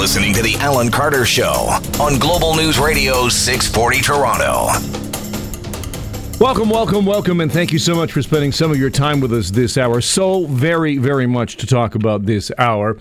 listening 0.00 0.32
to 0.32 0.42
The 0.42 0.54
Alan 0.60 0.90
Carter 0.90 1.26
Show 1.26 1.78
on 2.00 2.18
Global 2.18 2.54
News 2.54 2.78
Radio 2.78 3.28
640 3.28 4.00
Toronto. 4.00 4.68
Welcome, 6.42 6.70
welcome, 6.70 7.04
welcome, 7.04 7.42
and 7.42 7.52
thank 7.52 7.70
you 7.70 7.78
so 7.78 7.94
much 7.94 8.10
for 8.10 8.22
spending 8.22 8.50
some 8.50 8.70
of 8.70 8.78
your 8.78 8.88
time 8.88 9.20
with 9.20 9.30
us 9.30 9.50
this 9.50 9.76
hour. 9.76 10.00
So 10.00 10.46
very, 10.46 10.96
very 10.96 11.26
much 11.26 11.58
to 11.58 11.66
talk 11.66 11.94
about 11.94 12.24
this 12.24 12.50
hour. 12.56 12.96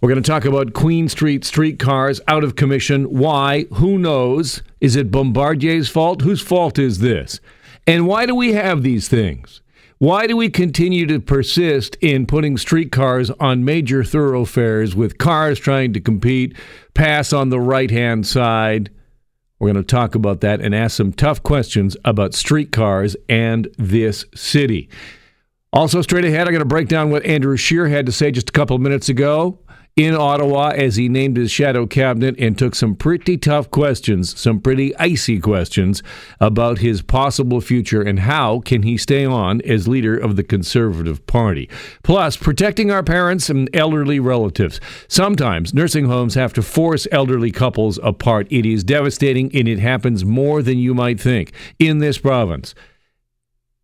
We're 0.00 0.08
going 0.08 0.22
to 0.22 0.30
talk 0.30 0.44
about 0.44 0.74
Queen 0.74 1.08
Street 1.08 1.44
streetcars 1.44 2.20
out 2.28 2.44
of 2.44 2.54
commission. 2.54 3.06
Why? 3.06 3.64
Who 3.72 3.98
knows? 3.98 4.62
Is 4.80 4.94
it 4.94 5.10
Bombardier's 5.10 5.88
fault? 5.88 6.22
Whose 6.22 6.40
fault 6.40 6.78
is 6.78 7.00
this? 7.00 7.40
And 7.84 8.06
why 8.06 8.26
do 8.26 8.34
we 8.36 8.52
have 8.52 8.84
these 8.84 9.08
things? 9.08 9.60
Why 9.98 10.26
do 10.26 10.36
we 10.36 10.50
continue 10.50 11.06
to 11.06 11.20
persist 11.20 11.96
in 12.00 12.26
putting 12.26 12.56
streetcars 12.56 13.30
on 13.30 13.64
major 13.64 14.02
thoroughfares 14.02 14.96
with 14.96 15.18
cars 15.18 15.60
trying 15.60 15.92
to 15.92 16.00
compete, 16.00 16.56
pass 16.94 17.32
on 17.32 17.50
the 17.50 17.60
right 17.60 17.90
hand 17.90 18.26
side? 18.26 18.90
We're 19.58 19.72
going 19.72 19.84
to 19.84 19.88
talk 19.88 20.16
about 20.16 20.40
that 20.40 20.60
and 20.60 20.74
ask 20.74 20.96
some 20.96 21.12
tough 21.12 21.42
questions 21.44 21.96
about 22.04 22.34
streetcars 22.34 23.16
and 23.28 23.68
this 23.78 24.24
city. 24.34 24.88
Also, 25.72 26.02
straight 26.02 26.24
ahead, 26.24 26.48
I'm 26.48 26.52
going 26.52 26.58
to 26.58 26.64
break 26.64 26.88
down 26.88 27.10
what 27.10 27.24
Andrew 27.24 27.56
Scheer 27.56 27.86
had 27.86 28.06
to 28.06 28.12
say 28.12 28.32
just 28.32 28.50
a 28.50 28.52
couple 28.52 28.74
of 28.74 28.82
minutes 28.82 29.08
ago 29.08 29.60
in 29.96 30.12
Ottawa 30.12 30.70
as 30.70 30.96
he 30.96 31.08
named 31.08 31.36
his 31.36 31.52
shadow 31.52 31.86
cabinet 31.86 32.34
and 32.36 32.58
took 32.58 32.74
some 32.74 32.96
pretty 32.96 33.36
tough 33.36 33.70
questions, 33.70 34.38
some 34.38 34.60
pretty 34.60 34.96
icy 34.96 35.38
questions 35.38 36.02
about 36.40 36.78
his 36.78 37.00
possible 37.00 37.60
future 37.60 38.02
and 38.02 38.20
how 38.20 38.58
can 38.60 38.82
he 38.82 38.96
stay 38.96 39.24
on 39.24 39.60
as 39.60 39.86
leader 39.86 40.16
of 40.16 40.34
the 40.34 40.42
Conservative 40.42 41.24
Party. 41.28 41.70
Plus, 42.02 42.36
protecting 42.36 42.90
our 42.90 43.04
parents 43.04 43.48
and 43.48 43.70
elderly 43.72 44.18
relatives. 44.18 44.80
Sometimes 45.06 45.72
nursing 45.72 46.06
homes 46.06 46.34
have 46.34 46.52
to 46.54 46.62
force 46.62 47.06
elderly 47.12 47.52
couples 47.52 48.00
apart. 48.02 48.48
It 48.50 48.66
is 48.66 48.82
devastating 48.82 49.54
and 49.54 49.68
it 49.68 49.78
happens 49.78 50.24
more 50.24 50.60
than 50.60 50.78
you 50.78 50.92
might 50.92 51.20
think 51.20 51.52
in 51.78 51.98
this 51.98 52.18
province. 52.18 52.74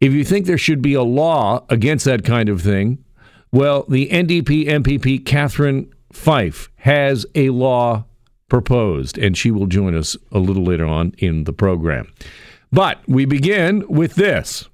If 0.00 0.12
you 0.12 0.24
think 0.24 0.46
there 0.46 0.58
should 0.58 0.82
be 0.82 0.94
a 0.94 1.02
law 1.02 1.64
against 1.68 2.04
that 2.06 2.24
kind 2.24 2.48
of 2.48 2.62
thing, 2.62 3.04
well, 3.52 3.84
the 3.88 4.08
NDP 4.08 4.66
MPP 4.66 5.24
Catherine 5.24 5.92
Fife 6.12 6.70
has 6.76 7.24
a 7.34 7.50
law 7.50 8.04
proposed, 8.48 9.16
and 9.16 9.36
she 9.36 9.50
will 9.50 9.66
join 9.66 9.94
us 9.94 10.16
a 10.32 10.38
little 10.38 10.64
later 10.64 10.86
on 10.86 11.14
in 11.18 11.44
the 11.44 11.52
program. 11.52 12.12
But 12.72 13.00
we 13.08 13.24
begin 13.24 13.84
with 13.88 14.14
this 14.14 14.68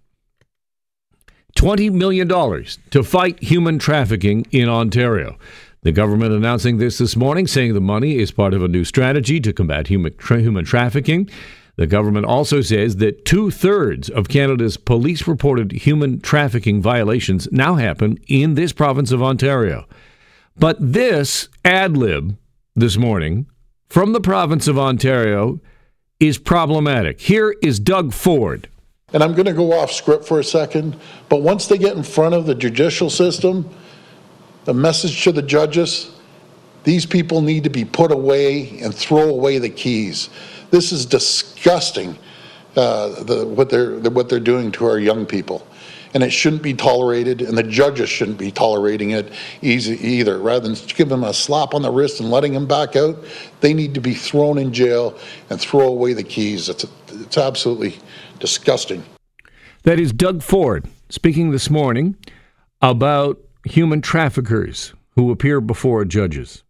$20 1.56 1.92
million 1.92 2.28
to 2.28 3.02
fight 3.02 3.42
human 3.42 3.78
trafficking 3.78 4.46
in 4.50 4.68
Ontario. 4.68 5.38
The 5.82 5.92
government 5.92 6.32
announcing 6.32 6.78
this 6.78 6.98
this 6.98 7.16
morning, 7.16 7.46
saying 7.46 7.74
the 7.74 7.80
money 7.80 8.18
is 8.18 8.30
part 8.32 8.54
of 8.54 8.62
a 8.62 8.68
new 8.68 8.84
strategy 8.84 9.40
to 9.40 9.52
combat 9.52 9.86
human, 9.86 10.16
tra- 10.16 10.40
human 10.40 10.64
trafficking. 10.64 11.30
The 11.76 11.86
government 11.86 12.26
also 12.26 12.60
says 12.60 12.96
that 12.96 13.24
two 13.24 13.50
thirds 13.50 14.08
of 14.08 14.28
Canada's 14.28 14.76
police 14.76 15.28
reported 15.28 15.72
human 15.72 16.20
trafficking 16.20 16.82
violations 16.82 17.46
now 17.52 17.74
happen 17.74 18.18
in 18.26 18.54
this 18.54 18.72
province 18.72 19.12
of 19.12 19.22
Ontario. 19.22 19.86
But 20.58 20.76
this 20.80 21.48
ad 21.64 21.96
lib 21.96 22.36
this 22.74 22.96
morning 22.96 23.46
from 23.88 24.12
the 24.12 24.20
province 24.20 24.66
of 24.66 24.78
Ontario 24.78 25.60
is 26.18 26.38
problematic. 26.38 27.20
Here 27.20 27.54
is 27.62 27.78
Doug 27.78 28.14
Ford. 28.14 28.68
And 29.12 29.22
I'm 29.22 29.34
going 29.34 29.46
to 29.46 29.52
go 29.52 29.72
off 29.72 29.92
script 29.92 30.24
for 30.24 30.40
a 30.40 30.44
second, 30.44 30.98
but 31.28 31.42
once 31.42 31.66
they 31.66 31.76
get 31.78 31.96
in 31.96 32.02
front 32.02 32.34
of 32.34 32.46
the 32.46 32.54
judicial 32.54 33.10
system, 33.10 33.68
the 34.64 34.74
message 34.74 35.22
to 35.24 35.32
the 35.32 35.42
judges 35.42 36.10
these 36.84 37.04
people 37.04 37.40
need 37.40 37.64
to 37.64 37.70
be 37.70 37.84
put 37.84 38.12
away 38.12 38.78
and 38.78 38.94
throw 38.94 39.28
away 39.28 39.58
the 39.58 39.68
keys. 39.68 40.30
This 40.70 40.92
is 40.92 41.04
disgusting, 41.04 42.16
uh, 42.76 43.24
the, 43.24 43.44
what, 43.44 43.70
they're, 43.70 43.98
the, 43.98 44.08
what 44.08 44.28
they're 44.28 44.38
doing 44.38 44.70
to 44.72 44.86
our 44.86 44.98
young 44.98 45.26
people 45.26 45.66
and 46.16 46.24
it 46.24 46.30
shouldn't 46.30 46.62
be 46.62 46.72
tolerated, 46.72 47.42
and 47.42 47.58
the 47.58 47.62
judges 47.62 48.08
shouldn't 48.08 48.38
be 48.38 48.50
tolerating 48.50 49.10
it 49.10 49.30
easy 49.60 49.98
either. 50.02 50.38
Rather 50.38 50.66
than 50.66 50.86
give 50.96 51.10
them 51.10 51.22
a 51.22 51.34
slap 51.34 51.74
on 51.74 51.82
the 51.82 51.90
wrist 51.90 52.20
and 52.20 52.30
letting 52.30 52.54
them 52.54 52.66
back 52.66 52.96
out, 52.96 53.22
they 53.60 53.74
need 53.74 53.92
to 53.92 54.00
be 54.00 54.14
thrown 54.14 54.56
in 54.56 54.72
jail 54.72 55.18
and 55.50 55.60
throw 55.60 55.86
away 55.86 56.14
the 56.14 56.22
keys. 56.22 56.70
It's, 56.70 56.86
it's 57.10 57.36
absolutely 57.36 57.98
disgusting. 58.40 59.04
That 59.82 60.00
is 60.00 60.10
Doug 60.10 60.42
Ford 60.42 60.88
speaking 61.10 61.50
this 61.50 61.68
morning 61.68 62.16
about 62.80 63.38
human 63.66 64.00
traffickers 64.00 64.94
who 65.16 65.30
appear 65.30 65.60
before 65.60 66.02
judges. 66.06 66.62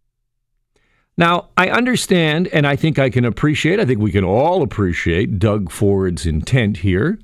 Now, 1.17 1.47
I 1.55 1.69
understand 1.69 2.49
and 2.49 2.67
I 2.67 2.75
think 2.75 2.99
I 2.99 3.09
can 3.09 3.23
appreciate, 3.23 3.79
I 3.79 3.85
think 3.85 4.01
we 4.01 4.11
can 4.11 4.25
all 4.25 4.61
appreciate 4.61 5.39
Doug 5.39 5.71
Ford's 5.71 6.25
intent 6.25 6.79
here 6.79 7.17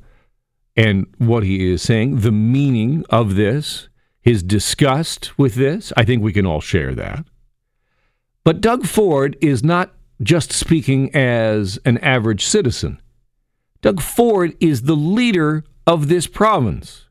and 0.76 1.08
what 1.18 1.44
he 1.44 1.72
is 1.72 1.82
saying, 1.82 2.22
the 2.22 2.32
meaning 2.32 3.06
of 3.10 3.36
this, 3.36 3.90
his 4.22 4.42
disgust 4.42 5.38
with 5.38 5.56
this. 5.56 5.94
I 5.96 6.04
think 6.04 6.24
we 6.24 6.34
can 6.34 6.46
all 6.46 6.62
share 6.62 6.96
that. 6.96 7.26
But 8.44 8.62
Doug 8.62 8.86
Ford 8.86 9.38
is 9.42 9.64
not 9.64 9.94
just 10.22 10.52
speaking 10.52 11.14
as 11.16 11.80
an 11.86 11.98
average 12.00 12.46
citizen. 12.46 13.02
Doug 13.82 14.02
Ford 14.02 14.56
is 14.60 14.84
the 14.84 14.96
leader 14.96 15.64
of 15.86 16.08
this 16.08 16.28
province. 16.28 17.08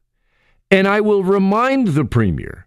And 0.70 0.88
I 0.88 1.00
will 1.00 1.22
remind 1.22 1.88
the 1.88 2.04
Premier 2.04 2.66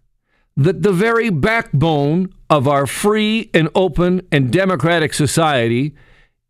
that 0.56 0.82
the 0.82 0.92
very 0.92 1.28
backbone 1.28 2.32
of 2.48 2.66
our 2.66 2.86
free 2.86 3.50
and 3.52 3.68
open 3.74 4.22
and 4.30 4.52
democratic 4.52 5.12
society 5.12 5.94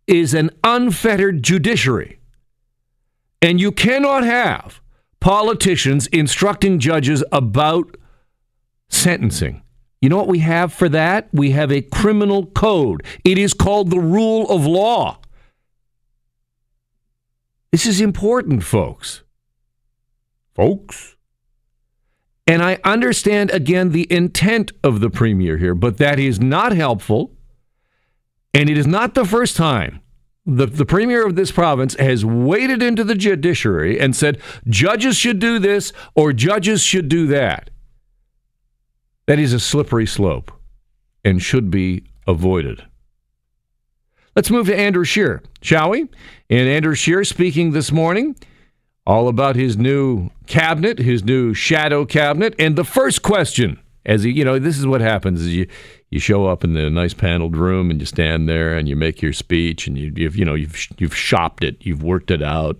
is 0.07 0.35
an 0.35 0.51
unfettered 0.63 1.43
judiciary. 1.43 2.19
And 3.43 3.61
you 3.61 3.73
cannot 3.73 4.25
have 4.25 4.81
politicians 5.21 6.07
instructing 6.09 6.79
judges 6.79 7.25
about 7.33 7.97
sentencing. 8.89 9.63
You 10.01 10.09
know 10.09 10.17
what 10.17 10.29
we 10.29 10.41
have 10.41 10.73
for 10.73 10.89
that? 10.91 11.29
We 11.33 11.51
have 11.51 11.73
a 11.73 11.83
criminal 11.83 12.47
code. 12.47 13.03
It 13.25 13.39
is 13.39 13.55
called 13.55 13.91
the 13.91 14.01
rule 14.01 14.49
of 14.51 14.67
law. 14.67 15.19
This 17.73 17.87
is 17.87 18.01
important, 18.01 18.63
folks. 18.63 19.23
Folks. 20.55 21.17
And 22.47 22.63
I 22.63 22.79
understand 22.85 23.51
again 23.51 23.91
the 23.91 24.11
intent 24.11 24.71
of 24.85 25.01
the 25.01 25.11
premier 25.11 25.57
here, 25.57 25.75
but 25.75 25.99
that 25.99 26.19
is 26.19 26.41
not 26.41 26.73
helpful. 26.73 27.33
And 28.55 28.71
it 28.71 28.79
is 28.79 28.87
not 28.87 29.15
the 29.15 29.25
first 29.25 29.57
time 29.57 30.01
the, 30.47 30.67
the 30.67 30.87
premier 30.87 31.27
of 31.27 31.35
this 31.35 31.51
province 31.51 31.95
has 31.97 32.25
waded 32.25 32.83
into 32.83 33.03
the 33.03 33.17
judiciary 33.17 33.99
and 33.99 34.15
said 34.15 34.41
judges 34.69 35.17
should 35.17 35.41
do 35.41 35.59
this 35.59 35.93
or 36.15 36.33
judges 36.33 36.83
should 36.83 37.09
do 37.09 37.27
that. 37.27 37.71
That 39.27 39.41
is 39.41 39.53
a 39.53 39.59
slippery 39.59 40.07
slope 40.07 40.53
and 41.25 41.43
should 41.43 41.71
be 41.71 42.05
avoided. 42.29 42.85
Let's 44.37 44.51
move 44.51 44.67
to 44.67 44.79
Andrew 44.79 45.05
Scheer, 45.05 45.43
shall 45.63 45.91
we? 45.91 46.03
And 46.49 46.69
Andrew 46.69 46.95
Scheer 46.95 47.25
speaking 47.25 47.73
this 47.73 47.91
morning 47.91 48.37
all 49.05 49.29
about 49.29 49.57
his 49.57 49.77
new 49.77 50.31
cabinet, 50.47 50.99
his 50.99 51.25
new 51.25 51.55
shadow 51.55 52.05
cabinet. 52.05 52.55
And 52.59 52.77
the 52.77 52.85
first 52.85 53.23
question, 53.23 53.81
as 54.05 54.23
he, 54.23 54.31
you 54.31 54.45
know, 54.45 54.59
this 54.59 54.79
is 54.79 54.87
what 54.87 55.01
happens 55.01 55.41
is 55.41 55.55
you 55.55 55.67
you 56.11 56.21
show 56.21 56.47
up 56.47 56.63
in 56.63 56.75
the 56.75 56.89
nice 56.89 57.15
paneled 57.15 57.57
room 57.57 57.91
and 57.91 58.01
you 58.01 58.07
stand 58.07 58.49
there 58.49 58.77
and 58.77 58.89
you 58.89 58.97
make 58.97 59.21
your 59.21 59.33
speech 59.33 59.87
and 59.87 59.99
you 59.99 60.13
you've, 60.15 60.37
you 60.37 60.45
know 60.45 60.55
you've 60.55 60.89
you've 60.99 61.17
shopped 61.17 61.65
it, 61.65 61.77
you've 61.81 62.03
worked 62.03 62.31
it 62.31 62.43
out 62.43 62.79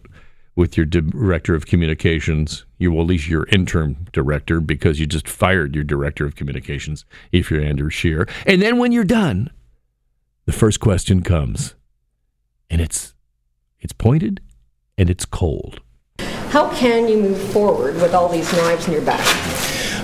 with 0.55 0.77
your 0.77 0.87
director 0.87 1.55
of 1.55 1.67
communications. 1.67 2.65
You 2.79 2.91
will 2.91 3.03
at 3.03 3.09
least 3.09 3.29
your 3.29 3.47
interim 3.49 4.07
director 4.13 4.61
because 4.61 4.99
you 4.99 5.07
just 5.07 5.29
fired 5.29 5.75
your 5.75 5.85
director 5.85 6.25
of 6.25 6.35
communications 6.35 7.05
if 7.31 7.51
you're 7.51 7.63
Andrew 7.63 7.91
Scheer. 7.91 8.27
And 8.47 8.63
then 8.63 8.79
when 8.79 8.91
you're 8.91 9.05
done, 9.05 9.51
the 10.47 10.53
first 10.53 10.81
question 10.81 11.23
comes, 11.23 11.75
and 12.71 12.81
it's 12.81 13.15
it's 13.81 13.93
pointed 13.93 14.41
and 14.97 15.11
it's 15.11 15.25
cold. 15.25 15.81
How 16.51 16.73
can 16.75 17.09
you 17.09 17.19
move 17.19 17.39
forward 17.53 17.97
with 17.97 18.15
all 18.15 18.29
these 18.29 18.51
knives 18.53 18.87
in 18.87 18.95
your 18.95 19.03
back? 19.03 19.56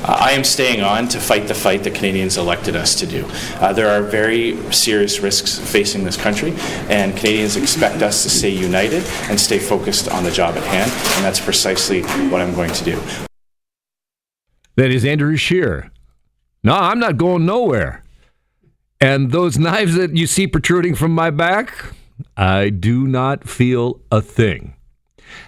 Uh, 0.03 0.17
I 0.21 0.33
am 0.33 0.43
staying 0.43 0.81
on 0.81 1.07
to 1.09 1.21
fight 1.21 1.47
the 1.47 1.55
fight 1.55 1.85
that 1.85 1.95
Canadians 1.95 2.37
elected 2.37 2.75
us 2.75 2.95
to 2.97 3.07
do. 3.07 3.25
Uh, 3.61 3.73
there 3.73 3.89
are 3.89 4.03
very 4.03 4.57
serious 4.73 5.21
risks 5.21 5.59
facing 5.59 6.03
this 6.03 6.17
country, 6.17 6.55
and 6.89 7.17
Canadians 7.17 7.57
expect 7.57 8.03
us 8.03 8.25
to 8.25 8.31
stay 8.31 8.51
united 8.51 9.05
and 9.31 9.39
stay 9.39 9.59
focused 9.59 10.09
on 10.09 10.25
the 10.25 10.31
job 10.31 10.57
at 10.57 10.65
hand, 10.65 10.91
and 11.17 11.25
that's 11.25 11.41
precisely 11.41 12.03
what 12.31 12.41
I'm 12.41 12.55
going 12.55 12.73
to 12.73 12.85
do. 12.85 13.01
That 14.77 14.91
is 14.91 15.05
Andrew 15.05 15.37
Scheer. 15.37 15.93
No, 16.65 16.75
I'm 16.75 16.99
not 16.99 17.17
going 17.17 17.47
nowhere. 17.47 18.03
And 19.01 19.33
those 19.33 19.59
knives 19.59 19.95
that 19.97 20.17
you 20.17 20.27
see 20.27 20.47
protruding 20.47 20.95
from 20.95 21.13
my 21.13 21.31
back, 21.31 21.93
I 22.37 22.71
do 22.71 23.07
not 23.07 23.49
feel 23.49 24.01
a 24.11 24.23
thing. 24.23 24.75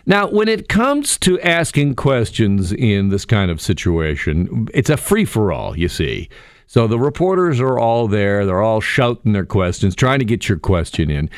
Now, 0.07 0.29
when 0.29 0.49
it 0.49 0.69
comes 0.69 1.19
to 1.19 1.41
asking 1.41 1.95
questions 1.97 2.73
in 2.73 3.09
this 3.09 3.25
kind 3.25 3.51
of 3.51 3.61
situation, 3.61 4.69
it's 4.75 4.91
a 4.91 4.97
free 4.97 5.25
for 5.25 5.53
all, 5.53 5.77
you 5.79 5.89
see. 5.89 6.29
So 6.67 6.87
the 6.87 6.99
reporters 6.99 7.61
are 7.61 7.79
all 7.79 8.09
there. 8.09 8.47
They're 8.47 8.63
all 8.63 8.81
shouting 8.81 9.33
their 9.33 9.47
questions, 9.47 9.95
trying 9.95 10.19
to 10.19 10.25
get 10.25 10.49
your 10.49 10.59
question 10.59 11.11
in. 11.11 11.31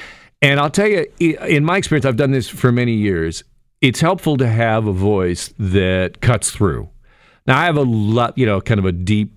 And 0.43 0.61
I'll 0.61 0.71
tell 0.71 0.87
you, 0.87 1.07
in 1.19 1.65
my 1.65 1.77
experience, 1.77 2.05
I've 2.05 2.17
done 2.17 2.31
this 2.31 2.49
for 2.49 2.71
many 2.71 2.93
years. 2.93 3.43
It's 3.81 4.01
helpful 4.01 4.37
to 4.39 4.47
have 4.47 4.87
a 4.87 4.93
voice 4.93 5.53
that 5.59 6.21
cuts 6.21 6.51
through. 6.51 6.89
Now, 7.47 7.59
I 7.59 7.65
have 7.65 7.77
a 7.77 7.83
lot, 7.83 8.37
you 8.37 8.47
know, 8.47 8.61
kind 8.61 8.79
of 8.79 8.87
a 8.87 8.93
deep 8.93 9.33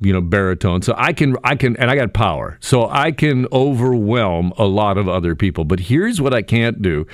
you 0.00 0.12
know 0.12 0.20
baritone. 0.20 0.82
So 0.82 0.94
i 0.96 1.12
can 1.12 1.36
i 1.44 1.54
can 1.54 1.76
and 1.76 1.90
i 1.90 1.96
got 1.96 2.12
power. 2.12 2.58
So 2.60 2.88
i 2.88 3.12
can 3.12 3.46
overwhelm 3.52 4.52
a 4.56 4.66
lot 4.66 4.98
of 4.98 5.08
other 5.08 5.34
people. 5.34 5.64
But 5.64 5.80
here's 5.80 6.20
what 6.20 6.34
i 6.34 6.42
can't 6.42 6.82
do 6.82 7.06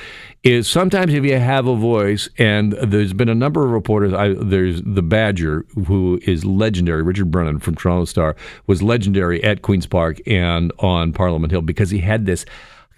is 0.46 0.68
sometimes 0.68 1.12
if 1.12 1.24
you 1.24 1.36
have 1.38 1.66
a 1.66 1.74
voice 1.74 2.28
and 2.38 2.72
there's 2.74 3.12
been 3.12 3.28
a 3.28 3.34
number 3.34 3.64
of 3.64 3.72
reporters 3.72 4.14
I, 4.14 4.34
there's 4.34 4.80
the 4.82 5.02
badger 5.02 5.66
who 5.86 6.20
is 6.22 6.44
legendary 6.44 7.02
richard 7.02 7.32
brennan 7.32 7.58
from 7.58 7.74
toronto 7.74 8.04
star 8.04 8.36
was 8.68 8.80
legendary 8.80 9.42
at 9.42 9.62
queens 9.62 9.86
park 9.86 10.20
and 10.26 10.72
on 10.78 11.12
parliament 11.12 11.50
hill 11.50 11.62
because 11.62 11.90
he 11.90 11.98
had 11.98 12.26
this 12.26 12.44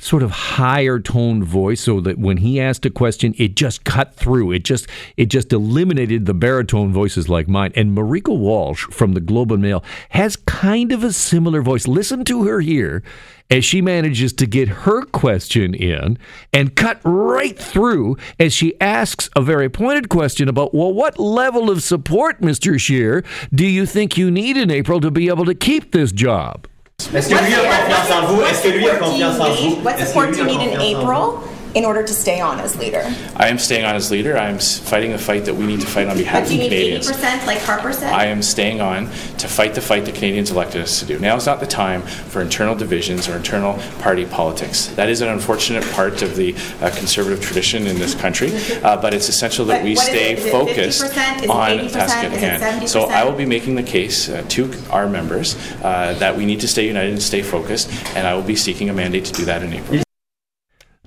sort 0.00 0.23
of 0.23 0.31
higher 0.31 1.00
toned 1.00 1.45
voice 1.45 1.81
so 1.81 2.00
that 2.00 2.19
when 2.19 2.37
he 2.39 2.61
asked 2.61 2.87
a 2.87 2.91
question 2.91 3.35
it 3.37 3.56
just 3.56 3.85
cut 3.85 4.15
through. 4.15 4.53
It 4.53 4.65
just 4.65 4.87
it 5.17 5.27
just 5.27 5.53
eliminated 5.53 6.27
the 6.27 6.35
baritone 6.35 6.93
voices 6.93 7.29
like 7.29 7.49
mine. 7.49 7.73
And 7.75 7.97
Marieke 7.97 8.37
Walsh 8.37 8.85
from 8.91 9.15
the 9.15 9.21
Globe 9.21 9.53
and 9.53 9.62
Mail 9.62 9.83
has 10.11 10.37
kind 10.37 10.93
of 10.93 11.03
a 11.03 11.12
similar 11.12 11.62
voice. 11.62 11.89
Listen 11.89 12.25
to 12.27 12.45
her 12.45 12.61
here 12.61 13.03
as 13.50 13.65
she 13.65 13.81
manages 13.81 14.33
to 14.35 14.47
get 14.47 14.69
her 14.69 15.03
question 15.06 15.75
in 15.75 16.19
and 16.53 16.77
cut 16.77 17.00
right 17.03 17.59
through 17.59 18.17
as 18.39 18.53
she 18.53 18.79
asks 18.81 19.31
a 19.35 19.41
very 19.41 19.69
pointed 19.69 20.09
question 20.09 20.49
about 20.49 20.75
well 20.75 20.93
what 20.93 21.19
level 21.19 21.71
of 21.71 21.83
support 21.83 22.41
Mr. 22.41 22.79
Scheer 22.79 23.25
do 23.53 23.67
you 23.67 23.87
think 23.87 24.17
you 24.17 24.31
need 24.31 24.56
in 24.56 24.71
April 24.71 25.00
to 25.00 25.11
be 25.11 25.29
able 25.29 25.45
to 25.45 25.55
keep 25.55 25.93
this 25.93 26.12
job 26.12 26.67
Est-ce 27.15 27.29
que 27.29 27.35
lui 27.35 27.55
a 27.55 27.59
confiance 27.59 28.11
en 28.12 28.27
vous? 28.27 28.43
Est-ce 28.43 28.62
que 28.62 28.69
lui 28.69 28.89
a 28.89 28.97
confiance 28.97 29.41
en 29.41 29.50
vous? 29.53 29.79
What 29.85 29.99
support 29.99 30.27
do 30.33 30.39
you 30.39 30.45
need 30.45 30.61
in 30.61 30.81
April? 30.99 31.39
In 31.75 31.85
order 31.85 32.03
to 32.03 32.12
stay 32.12 32.41
on 32.41 32.59
as 32.61 32.76
leader? 32.76 33.03
I 33.37 33.49
am 33.49 33.59
staying 33.59 33.85
on 33.85 33.94
as 33.94 34.11
leader. 34.11 34.37
I 34.37 34.49
am 34.49 34.59
fighting 34.59 35.12
the 35.12 35.19
fight 35.19 35.44
that 35.44 35.55
we 35.55 35.67
need 35.67 35.81
to 35.81 35.87
fight 35.87 36.09
on 36.09 36.17
behalf 36.17 36.47
of 36.47 36.53
you 36.53 36.59
need 36.59 36.69
Canadians. 36.70 37.11
80% 37.11 37.47
like 37.47 37.59
Harper 37.59 37.93
said? 37.93 38.12
I 38.12 38.26
am 38.26 38.43
staying 38.43 38.81
on 38.81 39.06
to 39.06 39.49
fight 39.49 39.75
the 39.75 39.81
fight 39.81 40.05
that 40.06 40.15
Canadians 40.15 40.50
elected 40.50 40.82
us 40.82 41.00
to 41.00 41.06
do. 41.06 41.19
Now 41.19 41.37
is 41.37 41.47
not 41.47 41.61
the 41.61 41.67
time 41.67 42.03
for 42.03 42.41
internal 42.41 42.75
divisions 42.75 43.29
or 43.29 43.37
internal 43.37 43.79
party 44.00 44.25
politics. 44.26 44.87
That 44.88 45.09
is 45.09 45.20
an 45.20 45.29
unfortunate 45.29 45.85
part 45.93 46.23
of 46.23 46.37
the 46.37 46.55
uh, 46.81 46.91
conservative 46.97 47.43
tradition 47.43 47.87
in 47.87 47.99
this 47.99 48.14
country, 48.14 48.50
uh, 48.82 49.00
but 49.00 49.14
it's 49.14 49.29
essential 49.29 49.64
that 49.67 49.79
But 49.79 49.85
we 49.85 49.94
what 49.94 50.09
is 50.09 50.09
stay 50.09 50.32
it? 50.32 50.38
Is 50.38 50.47
it 50.47 50.50
focused 50.50 51.03
50%? 51.03 51.37
Is 51.37 51.43
it 51.44 51.50
on 51.50 51.71
80%? 51.71 51.93
task 51.93 52.17
at 52.19 52.32
hand. 52.32 52.88
So 52.88 53.05
I 53.05 53.25
will 53.25 53.37
be 53.37 53.47
making 53.47 53.75
the 53.75 53.82
case 53.82 54.29
uh, 54.29 54.44
to 54.49 54.73
our 54.91 55.09
members 55.09 55.56
uh, 55.82 56.14
that 56.19 56.37
we 56.37 56.47
need 56.47 56.61
to 56.61 56.69
stay 56.69 56.87
united 56.87 57.12
and 57.12 57.23
stay 57.23 57.43
focused, 57.43 57.91
and 58.17 58.26
I 58.26 58.35
will 58.35 58.43
be 58.43 58.56
seeking 58.56 58.91
a 58.91 58.93
mandate 58.93 59.25
to 59.26 59.32
do 59.32 59.44
that 59.44 59.62
in 59.62 59.73
April. 59.73 60.08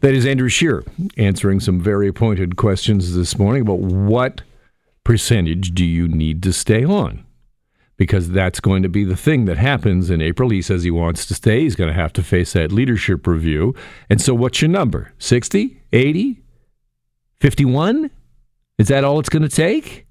That 0.02 0.16
is 0.16 0.26
Andrew 0.26 0.50
Scheer 0.50 0.84
answering 1.16 1.60
some 1.60 1.80
very 1.80 2.12
pointed 2.12 2.56
questions 2.56 3.16
this 3.16 3.38
morning 3.38 3.62
about 3.62 3.80
what 3.80 4.42
percentage 5.04 5.76
do 5.76 5.86
you 5.86 6.08
need 6.08 6.42
to 6.42 6.52
stay 6.52 6.84
on? 6.84 7.24
Because 7.98 8.32
that's 8.32 8.60
going 8.60 8.82
to 8.82 8.90
be 8.90 9.04
the 9.04 9.16
thing 9.16 9.46
that 9.46 9.60
happens 9.60 10.10
in 10.10 10.20
April. 10.20 10.50
He 10.50 10.64
says 10.64 10.82
he 10.82 10.90
wants 10.90 11.28
to 11.28 11.36
stay. 11.36 11.62
He's 11.62 11.76
going 11.76 11.90
to 11.90 11.94
have 11.94 12.14
to 12.14 12.24
face 12.24 12.54
that 12.54 12.72
leadership 12.72 13.28
review. 13.28 13.76
And 14.10 14.20
so, 14.20 14.34
what's 14.34 14.60
your 14.60 14.70
number? 14.70 15.14
60, 15.20 15.80
80, 15.94 16.42
51? 17.40 18.10
Is 18.80 18.88
that 18.88 19.04
all 19.04 19.20
it's 19.20 19.30
going 19.30 19.48
to 19.48 19.56
take? 19.56 20.08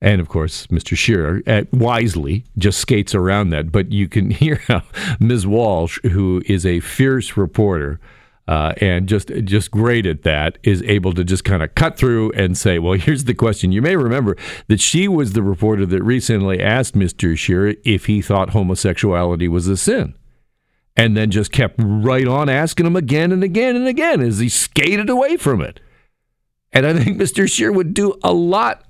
And 0.00 0.20
of 0.20 0.28
course, 0.28 0.66
Mr. 0.66 0.96
Shearer 0.96 1.42
uh, 1.46 1.62
wisely 1.72 2.44
just 2.56 2.80
skates 2.80 3.14
around 3.14 3.50
that. 3.50 3.70
But 3.70 3.92
you 3.92 4.08
can 4.08 4.30
hear 4.32 4.56
how 4.66 4.82
Ms. 5.20 5.46
Walsh, 5.46 6.00
who 6.02 6.42
is 6.46 6.66
a 6.66 6.80
fierce 6.80 7.36
reporter, 7.36 8.00
uh, 8.48 8.72
and 8.78 9.06
just 9.06 9.28
just 9.44 9.70
great 9.70 10.06
at 10.06 10.22
that, 10.22 10.56
is 10.62 10.82
able 10.84 11.12
to 11.12 11.22
just 11.22 11.44
kind 11.44 11.62
of 11.62 11.74
cut 11.74 11.98
through 11.98 12.32
and 12.32 12.56
say, 12.56 12.78
"Well, 12.78 12.94
here's 12.94 13.24
the 13.24 13.34
question." 13.34 13.72
You 13.72 13.82
may 13.82 13.94
remember 13.94 14.38
that 14.68 14.80
she 14.80 15.06
was 15.06 15.34
the 15.34 15.42
reporter 15.42 15.84
that 15.84 16.02
recently 16.02 16.62
asked 16.62 16.94
Mr. 16.94 17.36
Shearer 17.36 17.74
if 17.84 18.06
he 18.06 18.22
thought 18.22 18.50
homosexuality 18.50 19.48
was 19.48 19.68
a 19.68 19.76
sin, 19.76 20.14
and 20.96 21.14
then 21.14 21.30
just 21.30 21.52
kept 21.52 21.74
right 21.78 22.26
on 22.26 22.48
asking 22.48 22.86
him 22.86 22.96
again 22.96 23.32
and 23.32 23.44
again 23.44 23.76
and 23.76 23.86
again 23.86 24.22
as 24.22 24.38
he 24.38 24.48
skated 24.48 25.10
away 25.10 25.36
from 25.36 25.60
it. 25.60 25.78
And 26.72 26.86
I 26.86 26.94
think 26.94 27.18
Mr. 27.20 27.50
Scheer 27.50 27.70
would 27.70 27.92
do 27.92 28.18
a 28.24 28.32
lot 28.32 28.82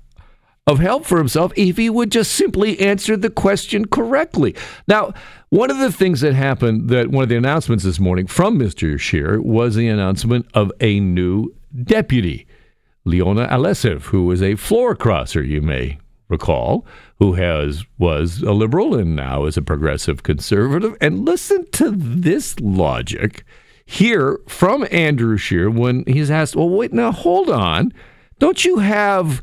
of 0.69 0.77
help 0.77 1.03
for 1.03 1.17
himself 1.17 1.51
if 1.55 1.77
he 1.77 1.89
would 1.89 2.11
just 2.11 2.31
simply 2.31 2.79
answer 2.79 3.17
the 3.17 3.31
question 3.31 3.85
correctly. 3.85 4.55
Now, 4.87 5.15
one 5.49 5.71
of 5.71 5.79
the 5.79 5.91
things 5.91 6.21
that 6.21 6.35
happened 6.35 6.89
that 6.89 7.09
one 7.09 7.23
of 7.23 7.29
the 7.29 7.37
announcements 7.37 7.83
this 7.83 7.99
morning 7.99 8.27
from 8.27 8.59
Mr. 8.59 8.99
Scheer 8.99 9.41
was 9.41 9.73
the 9.73 9.87
announcement 9.87 10.45
of 10.53 10.71
a 10.79 10.99
new 10.99 11.55
deputy, 11.83 12.45
Leona 13.03 13.47
Alleslev, 13.47 14.03
who 14.03 14.31
is 14.31 14.43
a 14.43 14.55
floor 14.55 14.95
crosser, 14.95 15.41
you 15.41 15.59
may 15.59 15.97
recall, 16.27 16.85
who 17.17 17.33
has 17.33 17.83
was 17.97 18.43
a 18.43 18.51
liberal 18.51 18.93
and 18.93 19.15
now 19.15 19.45
is 19.45 19.57
a 19.57 19.63
progressive 19.63 20.21
conservative. 20.21 20.95
And 21.01 21.25
listen 21.25 21.65
to 21.71 21.89
this 21.89 22.59
logic 22.59 23.43
here 23.87 24.39
from 24.47 24.85
Andrew 24.91 25.35
Scheer 25.35 25.71
when 25.71 26.03
he's 26.05 26.29
asked, 26.29 26.55
"Well, 26.55 26.69
wait, 26.69 26.93
now 26.93 27.11
hold 27.11 27.49
on, 27.49 27.91
don't 28.37 28.63
you 28.63 28.77
have?" 28.77 29.41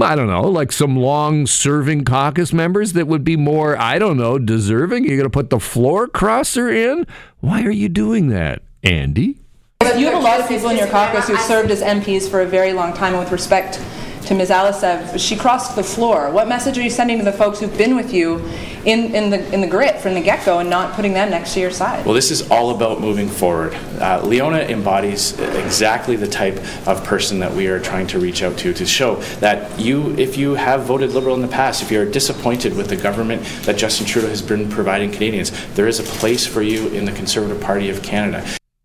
I 0.00 0.16
don't 0.16 0.26
know, 0.26 0.42
like 0.42 0.72
some 0.72 0.96
long 0.96 1.46
serving 1.46 2.04
caucus 2.04 2.52
members 2.52 2.94
that 2.94 3.06
would 3.06 3.22
be 3.22 3.36
more, 3.36 3.78
I 3.78 3.98
don't 3.98 4.16
know, 4.16 4.38
deserving? 4.38 5.04
You're 5.04 5.16
going 5.16 5.24
to 5.24 5.30
put 5.30 5.50
the 5.50 5.60
floor 5.60 6.08
crosser 6.08 6.68
in? 6.68 7.06
Why 7.40 7.62
are 7.62 7.70
you 7.70 7.88
doing 7.88 8.28
that, 8.28 8.62
Andy? 8.82 9.38
You 9.82 10.06
have 10.06 10.14
a 10.14 10.24
lot 10.24 10.40
of 10.40 10.48
people 10.48 10.70
in 10.70 10.76
your 10.76 10.88
caucus 10.88 11.28
who 11.28 11.36
served 11.36 11.70
as 11.70 11.80
MPs 11.82 12.28
for 12.28 12.40
a 12.40 12.46
very 12.46 12.72
long 12.72 12.92
time, 12.92 13.12
and 13.14 13.22
with 13.22 13.30
respect 13.30 13.80
to 14.26 14.34
Ms. 14.34 14.50
Alleslev, 14.50 15.18
she 15.18 15.36
crossed 15.36 15.76
the 15.76 15.82
floor. 15.82 16.30
What 16.30 16.48
message 16.48 16.78
are 16.78 16.82
you 16.82 16.90
sending 16.90 17.18
to 17.18 17.24
the 17.24 17.32
folks 17.32 17.60
who've 17.60 17.76
been 17.76 17.94
with 17.94 18.12
you 18.12 18.38
in, 18.84 19.14
in, 19.14 19.30
the, 19.30 19.52
in 19.52 19.60
the 19.60 19.66
grit 19.66 20.00
from 20.00 20.14
the 20.14 20.20
get 20.20 20.44
go 20.44 20.58
and 20.58 20.70
not 20.70 20.94
putting 20.94 21.12
them 21.12 21.30
next 21.30 21.54
to 21.54 21.60
your 21.60 21.70
side? 21.70 22.04
Well, 22.04 22.14
this 22.14 22.30
is 22.30 22.50
all 22.50 22.74
about 22.74 23.00
moving 23.00 23.28
forward. 23.28 23.74
Uh, 24.00 24.22
Leona 24.24 24.58
embodies 24.58 25.38
exactly 25.38 26.16
the 26.16 26.26
type 26.26 26.56
of 26.86 27.04
person 27.04 27.38
that 27.40 27.52
we 27.52 27.66
are 27.66 27.78
trying 27.78 28.06
to 28.08 28.18
reach 28.18 28.42
out 28.42 28.56
to 28.58 28.72
to 28.72 28.86
show 28.86 29.16
that 29.40 29.78
you, 29.78 30.14
if 30.16 30.36
you 30.36 30.54
have 30.54 30.84
voted 30.84 31.12
Liberal 31.12 31.34
in 31.34 31.42
the 31.42 31.48
past, 31.48 31.82
if 31.82 31.90
you're 31.90 32.10
disappointed 32.10 32.76
with 32.76 32.88
the 32.88 32.96
government 32.96 33.42
that 33.62 33.76
Justin 33.76 34.06
Trudeau 34.06 34.28
has 34.28 34.42
been 34.42 34.70
providing 34.70 35.10
Canadians, 35.10 35.52
there 35.74 35.86
is 35.86 36.00
a 36.00 36.02
place 36.02 36.46
for 36.46 36.62
you 36.62 36.88
in 36.88 37.04
the 37.04 37.12
Conservative 37.12 37.60
Party 37.60 37.90
of 37.90 38.02
Canada. 38.02 38.44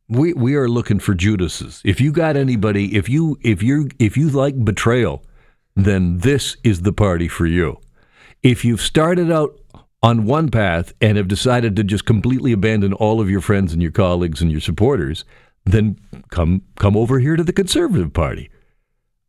We 0.09 0.33
we 0.33 0.55
are 0.55 0.67
looking 0.67 0.97
for 0.97 1.13
Judases. 1.13 1.83
If 1.85 2.01
you 2.01 2.11
got 2.11 2.35
anybody, 2.35 2.97
if 2.97 3.07
you 3.07 3.37
if 3.43 3.61
you 3.61 3.89
if 3.99 4.17
you 4.17 4.29
like 4.29 4.65
betrayal, 4.65 5.23
then 5.85 6.19
this 6.19 6.57
is 6.63 6.81
the 6.81 6.93
party 6.93 7.27
for 7.27 7.45
you. 7.45 7.79
If 8.41 8.63
you've 8.63 8.81
started 8.81 9.31
out 9.31 9.59
on 10.01 10.25
one 10.25 10.49
path 10.49 10.93
and 11.01 11.17
have 11.17 11.27
decided 11.27 11.75
to 11.75 11.83
just 11.83 12.05
completely 12.05 12.51
abandon 12.51 12.93
all 12.93 13.19
of 13.19 13.29
your 13.29 13.41
friends 13.41 13.73
and 13.73 13.81
your 13.81 13.91
colleagues 13.91 14.41
and 14.41 14.51
your 14.51 14.61
supporters, 14.61 15.25
then 15.65 15.99
come 16.29 16.61
come 16.75 16.95
over 16.95 17.19
here 17.19 17.35
to 17.35 17.43
the 17.43 17.53
Conservative 17.53 18.13
Party. 18.13 18.49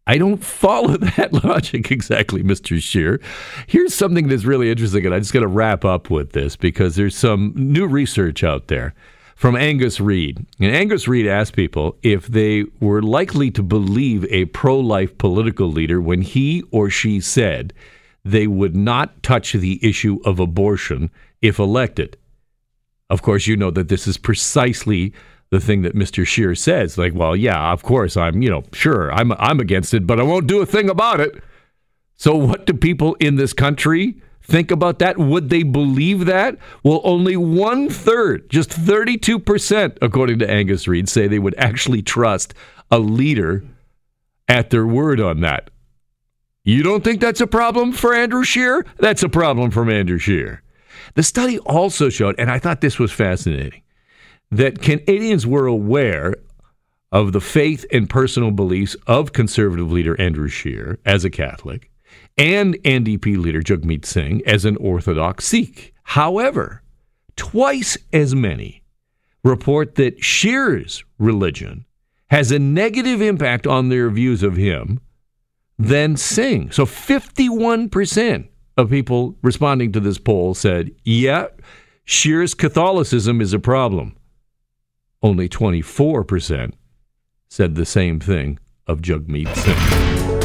I 0.07 0.19
don't 0.19 0.43
follow 0.43 0.97
that 1.17 1.45
logic 1.45 1.91
exactly, 1.91 2.43
Mr. 2.43 2.81
Scheer. 2.81 3.21
Here's 3.67 3.95
something 3.95 4.29
that's 4.29 4.45
really 4.45 4.71
interesting, 4.71 5.07
and 5.07 5.15
I'm 5.15 5.21
just 5.21 5.33
got 5.33 5.41
to 5.41 5.49
wrap 5.49 5.85
up 5.85 6.11
with 6.11 6.33
this 6.33 6.57
because 6.57 6.97
there's 6.97 7.17
some 7.17 7.53
new 7.57 7.87
research 7.87 8.43
out 8.43 8.69
there 8.69 8.95
from 9.41 9.57
Angus 9.57 10.01
Reid. 10.01 10.45
And 10.59 10.71
Angus 10.71 11.09
Reid 11.09 11.27
asked 11.27 11.57
people 11.57 11.97
if 12.03 12.27
they 12.27 12.67
were 12.79 13.01
likely 13.01 13.51
to 13.53 13.63
believe 13.63 14.27
a 14.27 14.45
pro 14.45 14.79
life 14.79 15.17
political 15.17 15.73
leader 15.73 15.99
when 15.99 16.21
he 16.21 16.63
or 16.71 16.91
she 16.91 17.23
said 17.23 17.73
they 18.23 18.47
would 18.47 18.77
not 18.77 19.23
touch 19.23 19.55
the 19.55 19.83
issue 19.83 20.21
of 20.27 20.41
abortion 20.41 21.09
if 21.41 21.59
elected. 21.59 22.19
Of 23.09 23.23
course, 23.23 23.47
you 23.47 23.57
know 23.57 23.71
that 23.71 23.89
this 23.89 24.07
is 24.07 24.19
precisely 24.19 25.15
the 25.49 25.59
thing 25.59 25.81
that 25.83 25.97
Mr. 25.97 26.27
Scheer 26.27 26.55
says. 26.55 26.99
Like, 26.99 27.15
well, 27.15 27.35
yeah, 27.35 27.73
of 27.73 27.83
course, 27.83 28.19
I'm, 28.19 28.43
you 28.43 28.51
know, 28.51 28.65
sure, 28.75 29.11
I'm, 29.11 29.33
I'm 29.33 29.59
against 29.59 29.95
it, 29.95 30.07
but 30.07 30.21
I 30.21 30.23
won't 30.23 30.49
do 30.49 30.61
a 30.61 30.67
thing 30.67 30.91
about 30.91 31.19
it. 31.19 31.43
So, 32.17 32.37
what 32.37 32.67
do 32.67 32.75
people 32.75 33.15
in 33.15 33.37
this 33.37 33.55
country 33.55 34.21
think 34.51 34.71
about 34.71 34.99
that? 34.99 35.19
Would 35.19 35.49
they 35.49 35.63
believe 35.63 36.27
that? 36.27 36.59
Well, 36.83 37.01
only 37.05 37.37
one 37.37 37.89
third, 37.89 38.51
just 38.51 38.71
32%, 38.71 39.99
according 40.03 40.41
to 40.41 40.51
Angus 40.51 40.87
Reid, 40.87 41.09
say 41.09 41.27
they 41.27 41.39
would 41.39 41.55
actually 41.57 42.03
trust 42.03 42.53
a 42.91 42.99
leader 42.99 43.65
at 44.49 44.71
their 44.71 44.87
word 44.87 45.21
on 45.21 45.41
that. 45.41 45.71
You 46.65 46.83
don't 46.83 47.03
think 47.03 47.21
that's 47.21 47.41
a 47.41 47.47
problem 47.47 47.93
for 47.93 48.13
Andrew 48.13 48.45
Scheer? 48.45 48.85
That's 48.99 49.23
a 49.23 49.29
problem 49.29 49.71
for 49.71 49.89
Andrew 49.89 50.19
Scheer. 50.19 50.63
The 51.15 51.23
study 51.23 51.59
also 51.61 52.09
showed, 52.09 52.35
and 52.39 52.51
I 52.51 52.59
thought 52.59 52.81
this 52.81 52.99
was 52.99 53.13
fascinating, 53.13 53.83
that 54.51 54.83
Canadians 54.83 55.47
were 55.47 55.67
aware 55.67 56.35
of 57.13 57.33
the 57.33 57.41
faith 57.41 57.85
and 57.93 58.09
personal 58.09 58.51
beliefs 58.51 58.97
of 59.07 59.33
conservative 59.33 59.91
leader 59.91 60.21
Andrew 60.21 60.49
Scheer 60.49 60.99
as 61.05 61.25
a 61.25 61.31
Catholic 61.31 61.90
and 62.37 62.75
NDP 62.83 63.37
leader 63.37 63.61
Jagmeet 63.61 64.05
Singh 64.05 64.43
as 64.47 64.65
an 64.65 64.77
Orthodox 64.77 65.45
Sikh. 65.47 65.95
However, 66.03 66.83
twice 67.37 67.97
as 68.13 68.35
many 68.35 68.83
report 69.45 69.95
that 69.97 70.23
Scheer's 70.23 71.05
religion 71.19 71.85
has 72.31 72.53
a 72.53 72.59
negative 72.59 73.21
impact 73.21 73.67
on 73.67 73.89
their 73.89 74.11
views 74.11 74.43
of 74.43 74.57
him 74.57 75.01
than 75.79 76.17
Singh. 76.17 76.71
So 76.71 76.85
51% 76.85 78.49
of 78.77 78.91
people 78.91 79.37
responding 79.43 79.93
to 79.93 80.01
this 80.01 80.19
poll 80.19 80.55
said, 80.55 80.93
yeah, 81.05 81.47
Scheer's 82.05 82.55
Catholicism 82.55 83.41
is 83.41 83.53
a 83.53 83.59
problem. 83.59 84.17
Only 85.23 85.49
24% 85.49 86.73
said 87.49 87.75
the 87.75 87.87
same 87.87 88.21
thing 88.21 88.59
of 88.87 89.01
Jagmeet 89.01 89.55
Singh. 89.55 90.40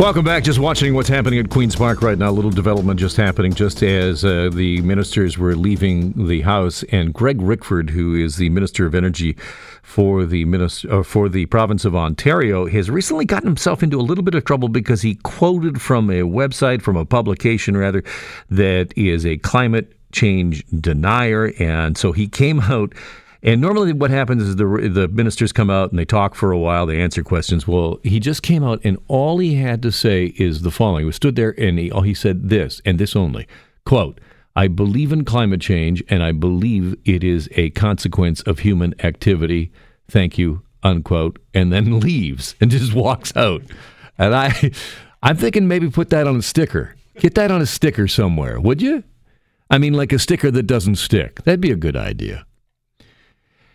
Welcome 0.00 0.24
back. 0.24 0.44
Just 0.44 0.58
watching 0.58 0.94
what's 0.94 1.10
happening 1.10 1.38
at 1.40 1.50
Queen's 1.50 1.76
Park 1.76 2.00
right 2.00 2.16
now. 2.16 2.30
A 2.30 2.32
little 2.32 2.50
development 2.50 2.98
just 2.98 3.18
happening 3.18 3.52
just 3.52 3.82
as 3.82 4.24
uh, 4.24 4.48
the 4.50 4.80
ministers 4.80 5.36
were 5.36 5.54
leaving 5.54 6.26
the 6.26 6.40
House. 6.40 6.82
And 6.84 7.12
Greg 7.12 7.36
Rickford, 7.36 7.90
who 7.90 8.14
is 8.14 8.36
the 8.36 8.48
Minister 8.48 8.86
of 8.86 8.94
Energy 8.94 9.36
for 9.82 10.24
the 10.24 10.46
minister, 10.46 10.90
uh, 10.90 11.02
for 11.02 11.28
the 11.28 11.44
province 11.46 11.84
of 11.84 11.94
Ontario, 11.94 12.66
has 12.66 12.88
recently 12.88 13.26
gotten 13.26 13.46
himself 13.46 13.82
into 13.82 14.00
a 14.00 14.02
little 14.02 14.24
bit 14.24 14.34
of 14.34 14.46
trouble 14.46 14.70
because 14.70 15.02
he 15.02 15.16
quoted 15.16 15.82
from 15.82 16.08
a 16.08 16.22
website, 16.22 16.80
from 16.80 16.96
a 16.96 17.04
publication 17.04 17.76
rather, 17.76 18.02
that 18.48 18.96
is 18.96 19.26
a 19.26 19.36
climate 19.36 19.92
change 20.12 20.64
denier. 20.80 21.52
And 21.58 21.98
so 21.98 22.12
he 22.12 22.26
came 22.26 22.60
out 22.60 22.94
and 23.42 23.60
normally, 23.60 23.92
what 23.92 24.10
happens 24.10 24.42
is 24.42 24.56
the 24.56 24.66
the 24.66 25.08
ministers 25.08 25.52
come 25.52 25.70
out 25.70 25.90
and 25.90 25.98
they 25.98 26.04
talk 26.04 26.34
for 26.34 26.52
a 26.52 26.58
while, 26.58 26.84
they 26.84 27.00
answer 27.00 27.22
questions. 27.22 27.66
Well, 27.66 27.98
he 28.02 28.20
just 28.20 28.42
came 28.42 28.62
out, 28.62 28.80
and 28.84 28.98
all 29.08 29.38
he 29.38 29.54
had 29.54 29.80
to 29.82 29.92
say 29.92 30.34
is 30.36 30.62
the 30.62 30.70
following: 30.70 31.06
He 31.06 31.12
stood 31.12 31.36
there 31.36 31.54
and 31.58 31.78
he, 31.78 31.90
all 31.90 32.02
he 32.02 32.14
said 32.14 32.50
this 32.50 32.82
and 32.84 32.98
this 32.98 33.16
only, 33.16 33.46
quote. 33.84 34.20
I 34.56 34.66
believe 34.66 35.12
in 35.12 35.24
climate 35.24 35.60
change 35.60 36.02
and 36.08 36.24
I 36.24 36.32
believe 36.32 36.96
it 37.04 37.22
is 37.22 37.48
a 37.52 37.70
consequence 37.70 38.42
of 38.42 38.58
human 38.58 38.94
activity. 39.02 39.70
Thank 40.08 40.38
you, 40.38 40.62
unquote, 40.82 41.38
and 41.54 41.72
then 41.72 42.00
leaves 42.00 42.56
and 42.60 42.68
just 42.68 42.92
walks 42.92 43.34
out. 43.36 43.62
And 44.18 44.34
I 44.34 44.72
I'm 45.22 45.36
thinking 45.36 45.68
maybe 45.68 45.88
put 45.88 46.10
that 46.10 46.26
on 46.26 46.36
a 46.36 46.42
sticker. 46.42 46.96
Get 47.20 47.36
that 47.36 47.50
on 47.50 47.62
a 47.62 47.66
sticker 47.66 48.08
somewhere, 48.08 48.60
would 48.60 48.82
you? 48.82 49.04
I 49.70 49.78
mean 49.78 49.94
like 49.94 50.12
a 50.12 50.18
sticker 50.18 50.50
that 50.50 50.64
doesn't 50.64 50.96
stick. 50.96 51.42
That'd 51.44 51.60
be 51.60 51.70
a 51.70 51.76
good 51.76 51.96
idea. 51.96 52.44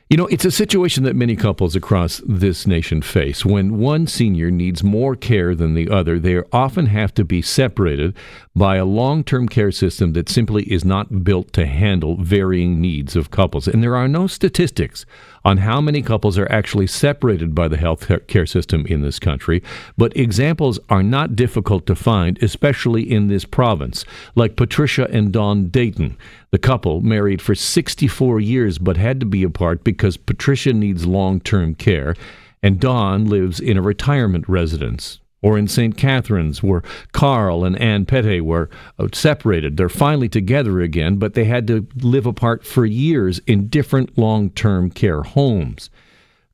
You 0.08 0.18
know, 0.18 0.28
it's 0.28 0.46
a 0.46 0.52
situation 0.52 1.04
that 1.06 1.16
many 1.16 1.36
couples 1.36 1.76
across 1.76 2.22
this 2.28 2.68
nation 2.68 3.02
face. 3.02 3.44
When 3.44 3.80
one 3.80 4.06
senior 4.06 4.52
needs 4.52 4.84
more 4.84 5.16
care 5.16 5.56
than 5.56 5.74
the 5.74 5.90
other, 5.90 6.20
they 6.20 6.44
often 6.52 6.86
have 6.86 7.12
to 7.16 7.26
be 7.26 7.42
separated 7.42 8.16
by 8.56 8.76
a 8.76 8.86
long 8.86 9.24
term 9.24 9.50
care 9.50 9.72
system 9.72 10.14
that 10.14 10.30
simply 10.30 10.72
is 10.72 10.86
not 10.86 11.24
built 11.24 11.54
to 11.54 11.66
handle 11.66 12.18
varying 12.18 12.80
needs 12.80 13.16
of 13.16 13.32
couples. 13.32 13.68
And 13.68 13.82
there 13.82 13.96
are 13.96 14.08
no 14.08 14.28
statistics 14.28 15.08
on 15.46 15.58
how 15.58 15.80
many 15.80 16.02
couples 16.02 16.38
are 16.38 16.52
actually 16.52 16.88
separated 16.88 17.54
by 17.54 17.68
the 17.68 17.78
health 17.78 18.12
care 18.28 18.48
system 18.48 18.86
in 18.88 19.02
this 19.02 19.20
country, 19.20 19.62
but 19.96 20.18
examples 20.18 20.80
are 20.90 21.04
not 21.04 21.36
difficult 21.36 21.86
to 21.86 21.96
find, 21.96 22.42
especially 22.42 23.10
in 23.10 23.28
this 23.28 23.46
province, 23.46 24.04
like 24.34 24.56
Patricia 24.56 25.08
and 25.12 25.32
Don 25.32 25.70
Dayton. 25.70 26.18
The 26.50 26.58
couple 26.58 27.02
married 27.02 27.42
for 27.42 27.54
64 27.54 28.40
years 28.40 28.80
but 28.80 28.98
had 28.98 29.20
to 29.20 29.26
be 29.26 29.44
apart 29.44 29.84
because 29.84 30.18
Patricia 30.18 30.74
needs 30.74 31.06
long 31.06 31.40
term 31.40 31.76
care 31.76 32.16
and 32.64 32.80
Don 32.80 33.26
lives 33.26 33.60
in 33.60 33.78
a 33.78 33.82
retirement 33.82 34.50
residence 34.50 35.20
or 35.46 35.60
in 35.60 35.68
St. 35.68 35.96
Catharines, 35.96 36.64
where 36.64 36.82
Carl 37.12 37.66
and 37.66 37.80
Anne 37.80 38.08
Pette 38.08 38.42
were 38.42 38.68
uh, 38.98 39.08
separated. 39.14 39.78
They're 39.78 39.90
finally 39.90 40.28
together 40.28 40.82
again, 40.82 41.18
but 41.18 41.36
they 41.36 41.44
had 41.44 41.68
to 41.68 41.88
live 41.98 42.26
apart 42.26 42.66
for 42.66 42.84
years 42.84 43.38
in 43.46 43.68
different 43.68 44.18
long 44.18 44.50
term 44.50 44.90
care 44.90 45.22
homes. 45.22 45.92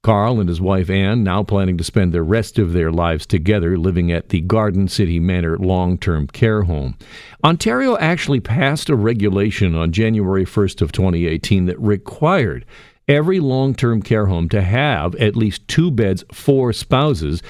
Carl 0.03 0.41
and 0.41 0.49
his 0.49 0.59
wife 0.59 0.89
Anne 0.89 1.23
now 1.23 1.41
planning 1.41 1.77
to 1.77 1.85
spend 1.85 2.11
the 2.11 2.21
rest 2.21 2.59
of 2.59 2.73
their 2.73 2.91
lives 2.91 3.25
together 3.25 3.77
living 3.77 4.11
at 4.11 4.27
the 4.27 4.41
Garden 4.41 4.89
City 4.89 5.21
Manor 5.21 5.57
long 5.57 5.97
term 5.97 6.27
care 6.27 6.63
home. 6.63 6.97
Ontario 7.45 7.97
actually 7.97 8.41
passed 8.41 8.89
a 8.89 8.95
regulation 8.97 9.73
on 9.73 9.93
January 9.93 10.43
1st 10.43 10.81
of 10.81 10.91
2018 10.91 11.65
that 11.67 11.79
required 11.79 12.65
every 13.07 13.39
long 13.39 13.73
term 13.73 14.01
care 14.01 14.25
home 14.25 14.49
to 14.49 14.61
have 14.61 15.15
at 15.15 15.37
least 15.37 15.65
two 15.69 15.91
beds 15.91 16.25
for 16.33 16.73
spouses 16.73 17.41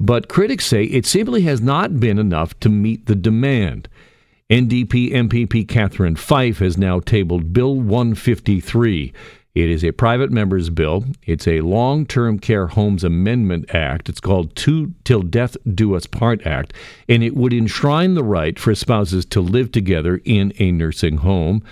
but 0.00 0.28
critics 0.28 0.66
say 0.66 0.84
it 0.84 1.06
simply 1.06 1.42
has 1.42 1.60
not 1.60 1.98
been 1.98 2.18
enough 2.18 2.58
to 2.60 2.68
meet 2.68 3.06
the 3.06 3.14
demand. 3.14 3.88
NDP 4.50 5.12
MPP 5.12 5.68
Catherine 5.68 6.16
Fife 6.16 6.60
has 6.60 6.78
now 6.78 7.00
tabled 7.00 7.52
Bill 7.52 7.76
153. 7.76 9.12
It 9.54 9.70
is 9.70 9.84
a 9.84 9.90
private 9.90 10.30
member's 10.30 10.70
bill. 10.70 11.04
It's 11.26 11.48
a 11.48 11.60
long 11.62 12.06
term 12.06 12.38
care 12.38 12.68
homes 12.68 13.02
amendment 13.02 13.74
act. 13.74 14.08
It's 14.08 14.20
called 14.20 14.54
Two 14.54 14.94
Till 15.04 15.22
Death 15.22 15.56
Do 15.74 15.96
Us 15.96 16.06
Part 16.06 16.46
Act, 16.46 16.72
and 17.08 17.22
it 17.22 17.36
would 17.36 17.52
enshrine 17.52 18.14
the 18.14 18.24
right 18.24 18.58
for 18.58 18.74
spouses 18.74 19.26
to 19.26 19.40
live 19.40 19.72
together 19.72 20.20
in 20.24 20.52
a 20.58 20.70
nursing 20.70 21.18
home. 21.18 21.62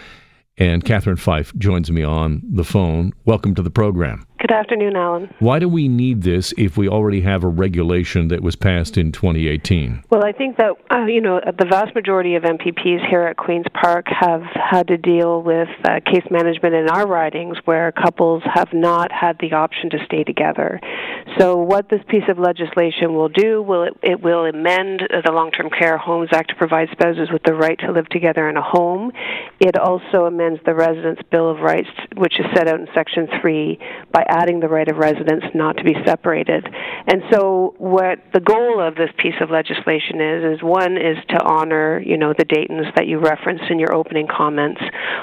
And 0.59 0.85
Catherine 0.85 1.17
Fife 1.17 1.55
joins 1.57 1.91
me 1.91 2.03
on 2.03 2.43
the 2.43 2.65
phone. 2.65 3.13
Welcome 3.25 3.55
to 3.55 3.63
the 3.63 3.71
program. 3.71 4.26
Good 4.39 4.53
afternoon, 4.53 4.97
Alan. 4.97 5.35
Why 5.39 5.59
do 5.59 5.67
we 5.67 5.89
need 5.89 6.23
this 6.23 6.53
if 6.59 6.77
we 6.77 6.91
already 6.91 7.23
have 7.23 7.43
a 7.43 7.49
regulation 7.49 8.29
that 8.29 8.43
was 8.43 8.55
passed 8.55 8.99
in 8.99 9.11
2018? 9.11 10.05
Well, 10.11 10.27
I 10.27 10.33
think 10.33 10.59
that, 10.59 10.75
uh, 10.91 11.07
you 11.07 11.23
know, 11.23 11.41
the 11.41 11.65
vast 11.65 11.95
majority 11.95 12.35
of 12.35 12.43
MPPs 12.43 13.09
here 13.09 13.23
at 13.23 13.39
Queen's 13.39 13.65
Park 13.73 14.05
have 14.09 14.43
had 14.55 14.89
to 14.89 14.99
deal 14.99 15.43
with 15.43 15.69
uh, 15.85 16.01
case 16.05 16.27
management 16.31 16.75
in 16.75 16.91
our 16.91 17.07
ridings 17.07 17.57
where 17.65 17.93
couples 17.93 18.43
have 18.53 18.75
not 18.75 19.11
had 19.11 19.39
the 19.41 19.55
option 19.55 19.89
to 19.91 19.99
stay 20.05 20.23
together. 20.23 20.81
So, 21.39 21.57
what 21.57 21.89
this 21.89 22.03
piece 22.09 22.29
of 22.29 22.39
legislation 22.39 23.15
will 23.15 23.31
do, 23.31 23.63
will 23.63 23.85
it, 23.85 23.97
it 24.03 24.23
will 24.23 24.45
amend 24.45 25.03
the 25.25 25.33
Long 25.33 25.51
Term 25.51 25.71
Care 25.71 25.97
Homes 25.97 26.29
Act 26.33 26.51
to 26.51 26.57
provide 26.57 26.89
spouses 26.93 27.31
with 27.33 27.43
the 27.45 27.55
right 27.55 27.79
to 27.81 27.91
live 27.91 28.09
together 28.11 28.49
in 28.51 28.57
a 28.57 28.63
home. 28.63 29.13
It 29.61 29.79
also 29.79 30.27
amends 30.27 30.61
the 30.67 30.75
Residents' 30.75 31.23
Bill 31.31 31.51
of 31.51 31.61
Rights, 31.61 31.89
which 32.17 32.39
is 32.39 32.47
set 32.55 32.69
out 32.69 32.81
in 32.81 32.87
Section 32.95 33.29
3, 33.41 33.79
by 34.13 34.26
adding 34.29 34.61
the 34.61 34.69
right 34.69 34.89
of 34.89 34.97
residents 34.97 35.47
not 35.55 35.77
to 35.79 35.85
be 35.85 35.95
separated. 36.05 36.67
And 37.07 37.23
so, 37.31 37.75
what 37.79 38.19
the 38.33 38.41
goal 38.41 38.81
of 38.81 38.95
this 38.95 39.11
piece 39.19 39.35
of 39.41 39.51
legislation 39.51 40.21
is 40.21 40.57
is 40.57 40.63
one 40.63 40.97
is 40.97 41.17
to 41.31 41.43
honor, 41.43 42.01
you 42.05 42.17
know, 42.17 42.35
the 42.37 42.45
Daytons 42.45 42.87
that 42.97 43.07
you 43.07 43.19
referenced 43.19 43.65
in 43.71 43.79
your 43.79 43.95
opening 43.95 44.27
comments, 44.27 44.81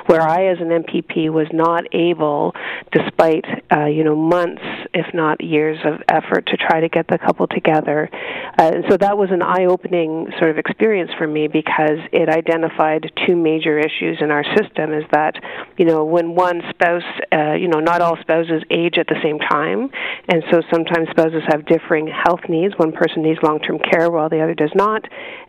where 0.07 0.21
I, 0.21 0.47
as 0.47 0.57
an 0.59 0.69
MPP, 0.69 1.29
was 1.29 1.47
not 1.51 1.83
able, 1.93 2.53
despite 2.91 3.45
uh, 3.71 3.85
you 3.85 4.03
know 4.03 4.15
months, 4.15 4.61
if 4.93 5.13
not 5.13 5.43
years, 5.43 5.77
of 5.85 6.01
effort 6.09 6.47
to 6.47 6.57
try 6.57 6.79
to 6.79 6.89
get 6.89 7.07
the 7.07 7.17
couple 7.17 7.47
together. 7.47 8.09
Uh, 8.57 8.71
so 8.89 8.97
that 8.97 9.17
was 9.17 9.29
an 9.31 9.41
eye-opening 9.41 10.27
sort 10.37 10.51
of 10.51 10.57
experience 10.57 11.11
for 11.17 11.27
me 11.27 11.47
because 11.47 11.99
it 12.11 12.29
identified 12.29 13.11
two 13.25 13.35
major 13.35 13.77
issues 13.79 14.17
in 14.21 14.31
our 14.31 14.43
system: 14.55 14.93
is 14.93 15.03
that 15.11 15.35
you 15.77 15.85
know 15.85 16.05
when 16.05 16.35
one 16.35 16.61
spouse, 16.69 17.03
uh, 17.31 17.53
you 17.53 17.67
know, 17.67 17.79
not 17.79 18.01
all 18.01 18.17
spouses 18.21 18.63
age 18.93 18.99
at 18.99 19.07
the 19.07 19.19
same 19.23 19.39
time. 19.39 19.89
And 20.29 20.43
so 20.51 20.61
sometimes 20.71 21.09
spouses 21.11 21.43
have 21.47 21.65
differing 21.65 22.07
health 22.07 22.41
needs. 22.49 22.73
One 22.77 22.91
person 22.91 23.23
needs 23.23 23.39
long 23.43 23.59
term 23.59 23.79
care 23.79 24.09
while 24.09 24.29
the 24.29 24.41
other 24.41 24.53
does 24.53 24.71
not. 24.75 25.03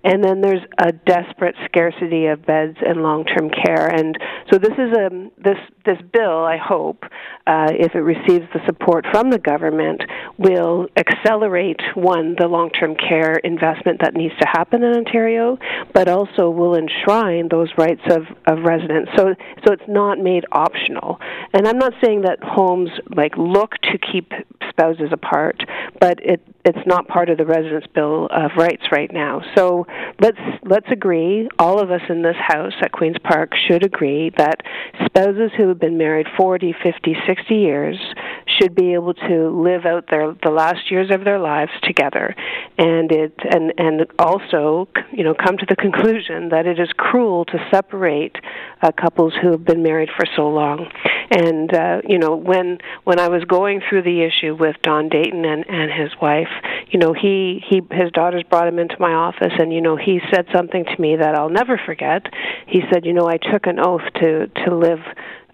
And 0.04 0.22
then 0.22 0.40
there's 0.40 0.62
a 0.78 0.92
desperate 0.92 1.54
scarcity 1.64 2.26
of 2.26 2.44
beds 2.44 2.76
and 2.84 3.02
long 3.02 3.24
term 3.24 3.50
care. 3.50 3.88
And 3.88 4.16
so 4.50 4.58
this 4.58 4.72
is 4.72 4.92
a 4.92 5.30
this 5.42 5.58
this 5.84 5.98
bill, 6.12 6.44
I 6.44 6.56
hope, 6.56 7.04
uh, 7.46 7.70
if 7.72 7.94
it 7.94 8.00
receives 8.00 8.46
the 8.54 8.60
support 8.66 9.04
from 9.10 9.30
the 9.30 9.38
government, 9.38 10.02
will 10.38 10.86
accelerate 10.96 11.80
one 11.94 12.36
the 12.38 12.46
long 12.46 12.70
term 12.70 12.96
care 12.96 13.36
investment 13.36 14.00
that 14.02 14.14
needs 14.14 14.34
to 14.40 14.46
happen 14.46 14.82
in 14.82 14.94
Ontario, 14.94 15.58
but 15.92 16.08
also 16.08 16.50
will 16.50 16.74
enshrine 16.74 17.48
those 17.50 17.68
rights 17.76 18.02
of, 18.10 18.22
of 18.46 18.64
residents. 18.64 19.10
So 19.16 19.34
so 19.64 19.72
it's 19.72 19.88
not 19.88 20.18
made 20.18 20.44
optional. 20.52 21.18
And 21.52 21.66
I'm 21.66 21.78
not 21.78 21.92
saying 22.02 22.22
that 22.22 22.38
homes 22.42 22.90
like 23.14 23.33
look 23.36 23.72
to 23.82 23.98
keep 23.98 24.32
spouses 24.68 25.10
apart, 25.12 25.62
but 26.00 26.18
it 26.22 26.40
it's 26.64 26.86
not 26.86 27.06
part 27.08 27.28
of 27.28 27.36
the 27.36 27.44
residence 27.44 27.84
bill 27.94 28.26
of 28.32 28.52
rights 28.56 28.84
right 28.90 29.12
now. 29.12 29.42
So 29.54 29.86
let's 30.20 30.38
let's 30.64 30.86
agree. 30.90 31.48
All 31.58 31.78
of 31.80 31.90
us 31.90 32.00
in 32.08 32.22
this 32.22 32.36
house 32.38 32.72
at 32.80 32.90
Queens 32.92 33.16
Park 33.22 33.52
should 33.68 33.84
agree 33.84 34.32
that 34.38 34.62
spouses 35.04 35.50
who 35.56 35.68
have 35.68 35.78
been 35.78 35.98
married 35.98 36.26
40, 36.36 36.74
50, 36.82 37.16
60 37.26 37.54
years 37.54 37.96
should 38.58 38.74
be 38.74 38.94
able 38.94 39.14
to 39.14 39.50
live 39.50 39.84
out 39.84 40.06
their 40.10 40.34
the 40.42 40.50
last 40.50 40.90
years 40.90 41.10
of 41.10 41.24
their 41.24 41.38
lives 41.38 41.72
together, 41.82 42.34
and 42.78 43.12
it 43.12 43.34
and 43.50 43.72
and 43.76 44.06
also 44.18 44.88
you 45.12 45.22
know 45.22 45.34
come 45.34 45.58
to 45.58 45.66
the 45.68 45.76
conclusion 45.76 46.48
that 46.48 46.66
it 46.66 46.78
is 46.78 46.88
cruel 46.96 47.44
to 47.44 47.58
separate 47.70 48.36
uh, 48.82 48.90
couples 48.92 49.34
who 49.42 49.50
have 49.50 49.64
been 49.64 49.82
married 49.82 50.08
for 50.16 50.24
so 50.34 50.48
long. 50.48 50.90
And 51.30 51.74
uh, 51.74 52.00
you 52.08 52.18
know 52.18 52.36
when 52.36 52.78
when 53.04 53.18
I 53.24 53.28
was 53.28 53.42
going 53.44 53.80
through 53.88 54.02
the 54.02 54.20
issue 54.20 54.54
with 54.54 54.76
Don 54.82 55.08
Dayton 55.08 55.46
and 55.46 55.64
and 55.66 55.90
his 55.90 56.10
wife, 56.20 56.52
you 56.90 56.98
know 56.98 57.14
he 57.14 57.64
he 57.66 57.80
his 57.90 58.12
daughters 58.12 58.44
brought 58.50 58.68
him 58.68 58.78
into 58.78 58.96
my 59.00 59.14
office, 59.14 59.54
and 59.58 59.72
you 59.72 59.80
know 59.80 59.96
he 59.96 60.20
said 60.30 60.46
something 60.52 60.84
to 60.84 61.00
me 61.00 61.16
that 61.16 61.34
I'll 61.34 61.48
never 61.48 61.80
forget. 61.86 62.26
He 62.66 62.82
said, 62.92 63.06
you 63.06 63.14
know, 63.14 63.26
I 63.26 63.38
took 63.38 63.66
an 63.66 63.80
oath 63.80 64.02
to 64.20 64.48
to 64.48 64.76
live 64.76 65.00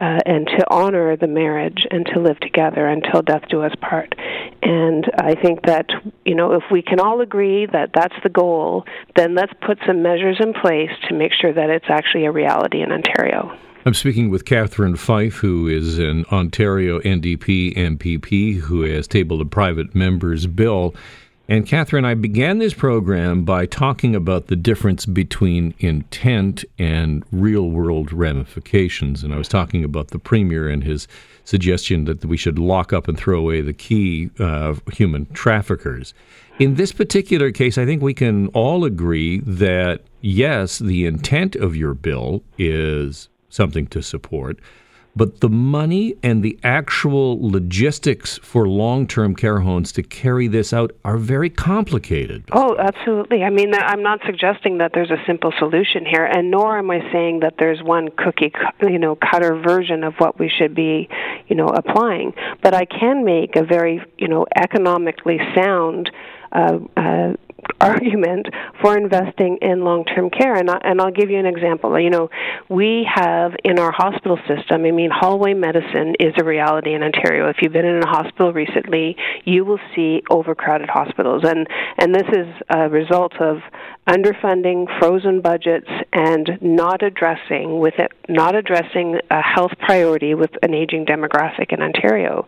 uh, 0.00 0.18
and 0.26 0.48
to 0.48 0.66
honor 0.68 1.16
the 1.16 1.28
marriage 1.28 1.86
and 1.92 2.06
to 2.06 2.18
live 2.18 2.40
together 2.40 2.88
until 2.88 3.22
death 3.22 3.44
do 3.48 3.62
us 3.62 3.74
part. 3.80 4.16
And 4.62 5.08
I 5.18 5.36
think 5.36 5.66
that, 5.66 5.86
you 6.24 6.34
know, 6.34 6.54
if 6.54 6.64
we 6.72 6.82
can 6.82 6.98
all 6.98 7.20
agree 7.20 7.66
that 7.66 7.90
that's 7.94 8.16
the 8.24 8.30
goal, 8.30 8.84
then 9.14 9.36
let's 9.36 9.52
put 9.64 9.78
some 9.86 10.02
measures 10.02 10.38
in 10.40 10.54
place 10.54 10.90
to 11.08 11.14
make 11.14 11.32
sure 11.32 11.52
that 11.52 11.70
it's 11.70 11.86
actually 11.88 12.24
a 12.24 12.32
reality 12.32 12.82
in 12.82 12.90
Ontario. 12.90 13.56
I'm 13.86 13.94
speaking 13.94 14.28
with 14.28 14.44
Catherine 14.44 14.96
Fife, 14.96 15.36
who 15.36 15.66
is 15.66 15.98
an 15.98 16.26
Ontario 16.26 17.00
NDP 17.00 17.74
MPP 17.74 18.58
who 18.58 18.82
has 18.82 19.08
tabled 19.08 19.40
a 19.40 19.46
private 19.46 19.94
member's 19.94 20.46
bill 20.46 20.94
and 21.50 21.66
Catherine, 21.66 22.04
I 22.04 22.14
began 22.14 22.58
this 22.58 22.74
program 22.74 23.44
by 23.44 23.66
talking 23.66 24.14
about 24.14 24.46
the 24.46 24.54
difference 24.54 25.04
between 25.04 25.74
intent 25.80 26.64
and 26.78 27.24
real 27.32 27.70
world 27.70 28.12
ramifications. 28.12 29.24
And 29.24 29.34
I 29.34 29.36
was 29.36 29.48
talking 29.48 29.82
about 29.82 30.08
the 30.08 30.20
Premier 30.20 30.68
and 30.68 30.84
his 30.84 31.08
suggestion 31.42 32.04
that 32.04 32.24
we 32.24 32.36
should 32.36 32.56
lock 32.56 32.92
up 32.92 33.08
and 33.08 33.18
throw 33.18 33.40
away 33.40 33.62
the 33.62 33.72
key 33.72 34.30
uh, 34.38 34.76
human 34.92 35.26
traffickers. 35.32 36.14
In 36.60 36.76
this 36.76 36.92
particular 36.92 37.50
case, 37.50 37.78
I 37.78 37.84
think 37.84 38.00
we 38.00 38.14
can 38.14 38.46
all 38.48 38.84
agree 38.84 39.40
that 39.40 40.02
yes, 40.20 40.78
the 40.78 41.04
intent 41.04 41.56
of 41.56 41.74
your 41.74 41.94
bill 41.94 42.44
is 42.58 43.28
something 43.50 43.86
to 43.88 44.02
support 44.02 44.58
but 45.16 45.40
the 45.40 45.48
money 45.48 46.14
and 46.22 46.42
the 46.42 46.58
actual 46.62 47.38
logistics 47.40 48.38
for 48.38 48.68
long 48.68 49.06
term 49.06 49.34
care 49.34 49.60
homes 49.60 49.92
to 49.92 50.02
carry 50.02 50.46
this 50.46 50.72
out 50.72 50.92
are 51.04 51.16
very 51.16 51.50
complicated. 51.50 52.44
Oh, 52.52 52.76
absolutely. 52.78 53.42
I 53.42 53.50
mean, 53.50 53.74
I'm 53.74 54.02
not 54.02 54.20
suggesting 54.24 54.78
that 54.78 54.92
there's 54.94 55.10
a 55.10 55.22
simple 55.26 55.52
solution 55.58 56.06
here, 56.06 56.24
and 56.24 56.50
nor 56.50 56.78
am 56.78 56.90
I 56.90 57.00
saying 57.12 57.40
that 57.40 57.54
there's 57.58 57.82
one 57.82 58.08
cookie, 58.16 58.52
you 58.82 58.98
know, 58.98 59.16
cutter 59.16 59.56
version 59.56 60.04
of 60.04 60.14
what 60.18 60.38
we 60.38 60.48
should 60.48 60.74
be, 60.74 61.08
you 61.48 61.56
know, 61.56 61.66
applying. 61.66 62.32
But 62.62 62.74
I 62.74 62.84
can 62.84 63.24
make 63.24 63.56
a 63.56 63.64
very, 63.64 64.02
you 64.18 64.28
know, 64.28 64.46
economically 64.56 65.38
sound 65.54 66.10
uh, 66.52 66.78
uh, 66.96 67.32
argument 67.80 68.46
for 68.80 68.96
investing 68.96 69.58
in 69.62 69.84
long-term 69.84 70.30
care. 70.30 70.54
And, 70.54 70.70
I, 70.70 70.78
and 70.82 71.00
I'll 71.00 71.10
give 71.10 71.30
you 71.30 71.38
an 71.38 71.46
example. 71.46 71.98
You 71.98 72.10
know 72.10 72.30
we 72.68 73.06
have 73.12 73.52
in 73.64 73.78
our 73.78 73.92
hospital 73.92 74.38
system 74.48 74.84
I 74.84 74.90
mean 74.90 75.10
hallway 75.12 75.54
medicine 75.54 76.14
is 76.18 76.34
a 76.38 76.44
reality 76.44 76.94
in 76.94 77.02
Ontario. 77.02 77.48
If 77.48 77.56
you've 77.62 77.72
been 77.72 77.84
in 77.84 78.02
a 78.02 78.06
hospital 78.06 78.52
recently 78.52 79.16
you 79.44 79.64
will 79.64 79.80
see 79.94 80.22
overcrowded 80.30 80.88
hospitals. 80.88 81.42
And 81.44 81.66
and 81.98 82.14
this 82.14 82.28
is 82.28 82.46
a 82.68 82.88
result 82.88 83.34
of 83.40 83.58
underfunding 84.08 84.86
frozen 84.98 85.40
budgets 85.40 85.88
and 86.12 86.58
not 86.60 87.02
addressing 87.02 87.78
with 87.78 87.94
it 87.98 88.12
not 88.28 88.54
addressing 88.54 89.18
a 89.30 89.42
health 89.42 89.72
priority 89.78 90.34
with 90.34 90.50
an 90.62 90.74
aging 90.74 91.04
demographic 91.06 91.72
in 91.72 91.82
Ontario 91.82 92.46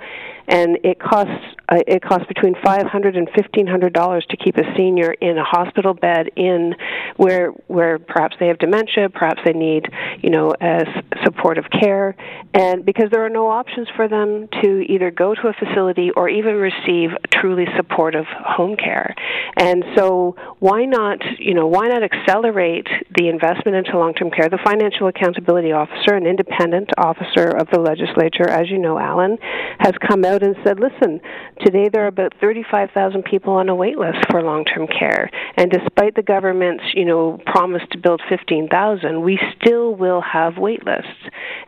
and 0.49 0.79
it 0.83 0.99
costs 0.99 1.57
uh, 1.69 1.79
it 1.87 2.03
costs 2.03 2.27
between 2.27 2.55
five 2.65 2.87
hundred 2.87 3.17
and 3.17 3.29
fifteen 3.37 3.67
hundred 3.67 3.93
dollars 3.93 4.27
to 4.31 4.37
keep 4.37 4.57
a 4.57 4.77
senior 4.77 5.13
in 5.13 5.39
a 5.39 5.45
hospital 5.45 5.95
bed 5.95 6.29
in 6.37 6.75
where 7.17 7.51
where 7.69 7.99
perhaps 7.99 8.37
they 8.41 8.49
have 8.49 8.59
dementia, 8.59 9.09
perhaps 9.09 9.41
they 9.45 9.53
need 9.53 9.87
you 10.21 10.31
know 10.31 10.53
as 10.61 10.85
supportive 11.25 11.65
care, 11.71 12.17
and 12.55 12.85
because 12.85 13.11
there 13.11 13.25
are 13.25 13.31
no 13.31 13.49
options 13.49 13.89
for 13.95 14.09
them 14.09 14.49
to 14.63 14.85
either 14.93 15.11
go 15.11 15.35
to 15.35 15.49
a 15.49 15.53
facility 15.53 16.11
or 16.17 16.29
even 16.29 16.57
receive 16.57 17.11
truly 17.31 17.67
supportive 17.77 18.27
home 18.27 18.77
care, 18.77 19.15
and 19.57 19.85
so 19.97 20.35
why 20.59 20.85
not 20.85 21.19
you 21.39 21.55
know 21.55 21.67
why 21.67 21.87
not 21.87 22.03
accelerate 22.03 22.89
the 23.17 23.29
investment 23.29 23.77
into 23.77 23.99
long-term 23.99 24.31
care? 24.31 24.49
The 24.49 24.59
financial 24.65 25.07
accountability 25.07 25.73
officer, 25.73 26.15
an 26.15 26.27
independent 26.27 26.91
officer 26.99 27.49
of 27.49 27.69
the 27.73 27.79
legislature, 27.79 28.49
as 28.49 28.71
you 28.71 28.79
know, 28.79 28.99
Alan, 28.99 29.39
has 29.79 29.93
come 30.07 30.25
out 30.25 30.32
out 30.33 30.43
and 30.43 30.57
said, 30.65 30.81
listen, 30.81 31.21
today 31.61 31.89
there 31.93 32.05
are 32.05 32.09
about 32.09 32.33
35,000 32.41 33.23
people 33.25 33.53
on 33.53 33.69
a 33.69 33.75
wait 33.75 33.99
list 33.99 34.19
for 34.31 34.43
long-term 34.43 34.87
care. 34.87 35.31
And 35.57 35.71
despite 35.71 36.15
the 36.15 36.23
government's, 36.23 36.85
you 36.95 37.05
know, 37.05 37.39
promise 37.47 37.83
to 37.93 37.99
build 37.99 38.23
15,000, 38.29 39.23
we 39.23 39.39
still 39.57 39.95
will 39.95 40.23
have 40.23 40.57
wait 40.57 40.85
lists. 40.87 41.09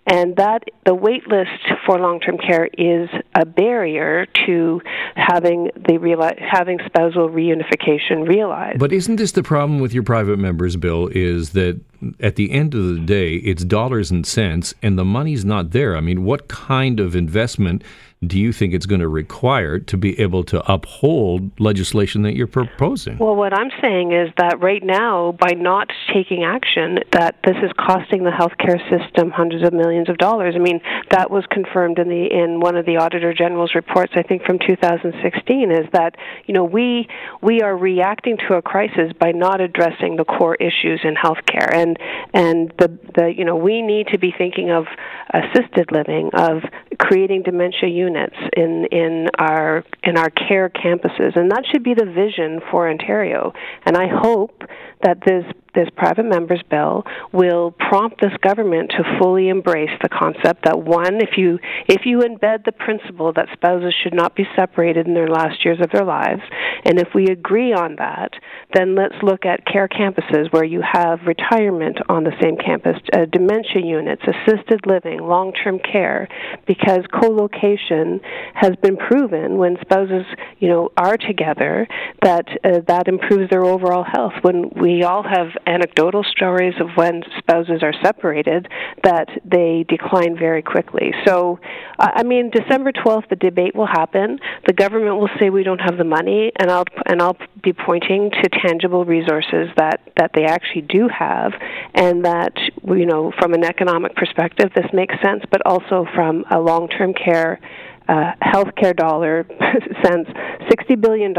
And 0.06 0.36
that 0.36 0.64
the 0.86 0.94
wait 0.94 1.28
list 1.28 1.50
for 1.86 1.98
long-term 1.98 2.38
care 2.38 2.68
is 2.78 3.08
a 3.34 3.44
barrier 3.44 4.26
to 4.46 4.80
having 5.16 5.70
the 5.74 5.98
reali- 5.98 6.40
having 6.40 6.78
spousal 6.86 7.28
reunification 7.28 8.26
realized. 8.26 8.78
But 8.78 8.92
isn't 8.92 9.16
this 9.16 9.32
the 9.32 9.42
problem 9.42 9.78
with 9.80 9.92
your 9.92 10.02
private 10.02 10.38
members 10.38 10.76
bill 10.76 11.08
is 11.12 11.50
that 11.50 11.80
at 12.20 12.36
the 12.36 12.50
end 12.52 12.74
of 12.74 12.84
the 12.84 13.00
day, 13.00 13.36
it's 13.36 13.64
dollars 13.64 14.10
and 14.10 14.26
cents, 14.26 14.74
and 14.82 14.98
the 14.98 15.04
money's 15.04 15.44
not 15.44 15.70
there. 15.70 15.96
I 15.96 16.00
mean, 16.00 16.24
what 16.24 16.48
kind 16.48 17.00
of 17.00 17.16
investment 17.16 17.82
do 18.28 18.38
you 18.38 18.52
think 18.52 18.74
it's 18.74 18.86
going 18.86 19.00
to 19.00 19.08
require 19.08 19.78
to 19.78 19.96
be 19.96 20.18
able 20.18 20.44
to 20.44 20.72
uphold 20.72 21.50
legislation 21.60 22.22
that 22.22 22.34
you're 22.34 22.46
proposing? 22.46 23.18
Well, 23.18 23.36
what 23.36 23.52
I'm 23.52 23.70
saying 23.82 24.12
is 24.12 24.30
that 24.38 24.60
right 24.60 24.82
now, 24.82 25.32
by 25.32 25.52
not 25.52 25.90
taking 26.12 26.44
action, 26.44 27.00
that 27.12 27.36
this 27.44 27.56
is 27.62 27.70
costing 27.78 28.24
the 28.24 28.30
healthcare 28.30 28.80
system 28.88 29.30
hundreds 29.30 29.66
of 29.66 29.72
millions 29.72 30.08
of 30.08 30.18
dollars. 30.18 30.54
I 30.56 30.58
mean, 30.58 30.80
that 31.10 31.30
was 31.30 31.44
confirmed 31.50 31.98
in 31.98 32.08
the 32.08 32.26
in 32.30 32.60
one 32.60 32.76
of 32.76 32.86
the 32.86 32.96
Auditor 32.96 33.34
General's 33.34 33.74
reports, 33.74 34.12
I 34.16 34.22
think 34.22 34.44
from 34.44 34.58
2016, 34.58 35.70
is 35.70 35.86
that 35.92 36.16
you 36.46 36.54
know 36.54 36.64
we 36.64 37.08
we 37.42 37.62
are 37.62 37.76
reacting 37.76 38.36
to 38.48 38.54
a 38.54 38.62
crisis 38.62 39.12
by 39.18 39.32
not 39.32 39.60
addressing 39.60 40.16
the 40.16 40.24
core 40.24 40.56
issues 40.56 41.00
in 41.04 41.14
healthcare, 41.14 41.74
and 41.74 41.98
and 42.32 42.72
the 42.78 42.88
the 43.14 43.34
you 43.36 43.44
know 43.44 43.56
we 43.56 43.82
need 43.82 44.08
to 44.08 44.18
be 44.18 44.32
thinking 44.36 44.70
of 44.70 44.86
assisted 45.32 45.90
living, 45.92 46.30
of 46.34 46.62
creating 46.98 47.42
dementia 47.42 47.88
units 47.88 48.13
in 48.16 48.86
in 48.90 49.28
our 49.38 49.84
in 50.02 50.16
our 50.16 50.30
care 50.30 50.68
campuses, 50.68 51.36
and 51.36 51.50
that 51.50 51.64
should 51.70 51.82
be 51.82 51.94
the 51.94 52.06
vision 52.06 52.60
for 52.70 52.88
Ontario. 52.88 53.52
And 53.86 53.96
I 53.96 54.06
hope 54.08 54.62
that 55.02 55.18
this 55.26 55.44
this 55.74 55.88
private 55.96 56.24
members 56.24 56.62
bill 56.70 57.04
will 57.32 57.72
prompt 57.72 58.20
this 58.20 58.32
government 58.40 58.90
to 58.90 59.18
fully 59.18 59.48
embrace 59.48 59.90
the 60.02 60.08
concept 60.08 60.64
that 60.64 60.78
one, 60.78 61.16
if 61.16 61.36
you 61.36 61.58
if 61.88 62.06
you 62.06 62.20
embed 62.20 62.64
the 62.64 62.72
principle 62.72 63.32
that 63.34 63.48
spouses 63.52 63.94
should 64.02 64.14
not 64.14 64.34
be 64.36 64.44
separated 64.56 65.06
in 65.06 65.14
their 65.14 65.28
last 65.28 65.64
years 65.64 65.78
of 65.80 65.90
their 65.90 66.04
lives, 66.04 66.42
and 66.84 66.98
if 66.98 67.08
we 67.14 67.26
agree 67.26 67.72
on 67.72 67.96
that, 67.96 68.32
then 68.74 68.94
let's 68.94 69.14
look 69.22 69.44
at 69.44 69.64
care 69.66 69.88
campuses 69.88 70.52
where 70.52 70.64
you 70.64 70.82
have 70.82 71.20
retirement 71.26 71.98
on 72.08 72.24
the 72.24 72.32
same 72.42 72.56
campus, 72.56 72.96
uh, 73.12 73.24
dementia 73.26 73.80
units, 73.82 74.22
assisted 74.22 74.80
living, 74.86 75.20
long-term 75.20 75.78
care, 75.80 76.28
because 76.66 77.00
co-location 77.20 78.20
has 78.54 78.72
been 78.82 78.96
proven 78.96 79.56
when 79.56 79.76
spouses, 79.80 80.26
you 80.58 80.68
know, 80.68 80.90
are 80.96 81.16
together 81.16 81.86
that 82.22 82.46
uh, 82.64 82.80
that 82.86 83.08
improves 83.08 83.50
their 83.50 83.64
overall 83.64 84.04
health. 84.04 84.32
When 84.42 84.70
we 84.80 85.02
all 85.02 85.22
have 85.22 85.48
anecdotal 85.66 86.24
stories 86.24 86.74
of 86.80 86.88
when 86.96 87.22
spouses 87.38 87.82
are 87.82 87.94
separated 88.02 88.68
that 89.02 89.28
they 89.44 89.84
decline 89.88 90.36
very 90.38 90.62
quickly. 90.62 91.12
So, 91.26 91.58
I 91.98 92.22
mean, 92.22 92.50
December 92.50 92.92
12th, 92.92 93.28
the 93.28 93.36
debate 93.36 93.74
will 93.74 93.86
happen. 93.86 94.38
The 94.66 94.72
government 94.72 95.16
will 95.16 95.30
say 95.40 95.50
we 95.50 95.62
don't 95.62 95.80
have 95.80 95.98
the 95.98 96.04
money, 96.04 96.52
and 96.58 96.70
I'll 96.74 96.84
and 97.06 97.22
I'll 97.22 97.36
be 97.62 97.72
pointing 97.72 98.30
to 98.30 98.48
tangible 98.48 99.04
resources 99.04 99.68
that 99.76 100.00
that 100.16 100.32
they 100.34 100.44
actually 100.44 100.82
do 100.82 101.08
have, 101.08 101.52
and 101.94 102.24
that 102.24 102.52
you 102.86 103.06
know, 103.06 103.32
from 103.38 103.54
an 103.54 103.64
economic 103.64 104.14
perspective, 104.16 104.70
this 104.74 104.86
makes 104.92 105.14
sense, 105.22 105.44
but 105.50 105.64
also 105.64 106.06
from 106.14 106.44
a 106.50 106.60
long-term 106.60 107.14
care 107.14 107.60
uh, 108.08 108.32
healthcare 108.42 108.94
dollar 108.94 109.46
sense, 110.04 110.28
$60 110.28 111.00
billion 111.00 111.30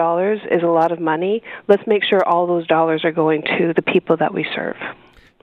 is 0.51 0.63
a 0.63 0.67
lot 0.67 0.91
of 0.91 0.99
money. 0.99 1.43
Let's 1.67 1.85
make 1.85 2.03
sure 2.03 2.23
all 2.27 2.47
those 2.47 2.65
dollars 2.67 3.05
are 3.05 3.11
going 3.11 3.43
to 3.59 3.73
the 3.75 3.81
people 3.81 4.17
that 4.17 4.33
we 4.33 4.45
serve. 4.55 4.75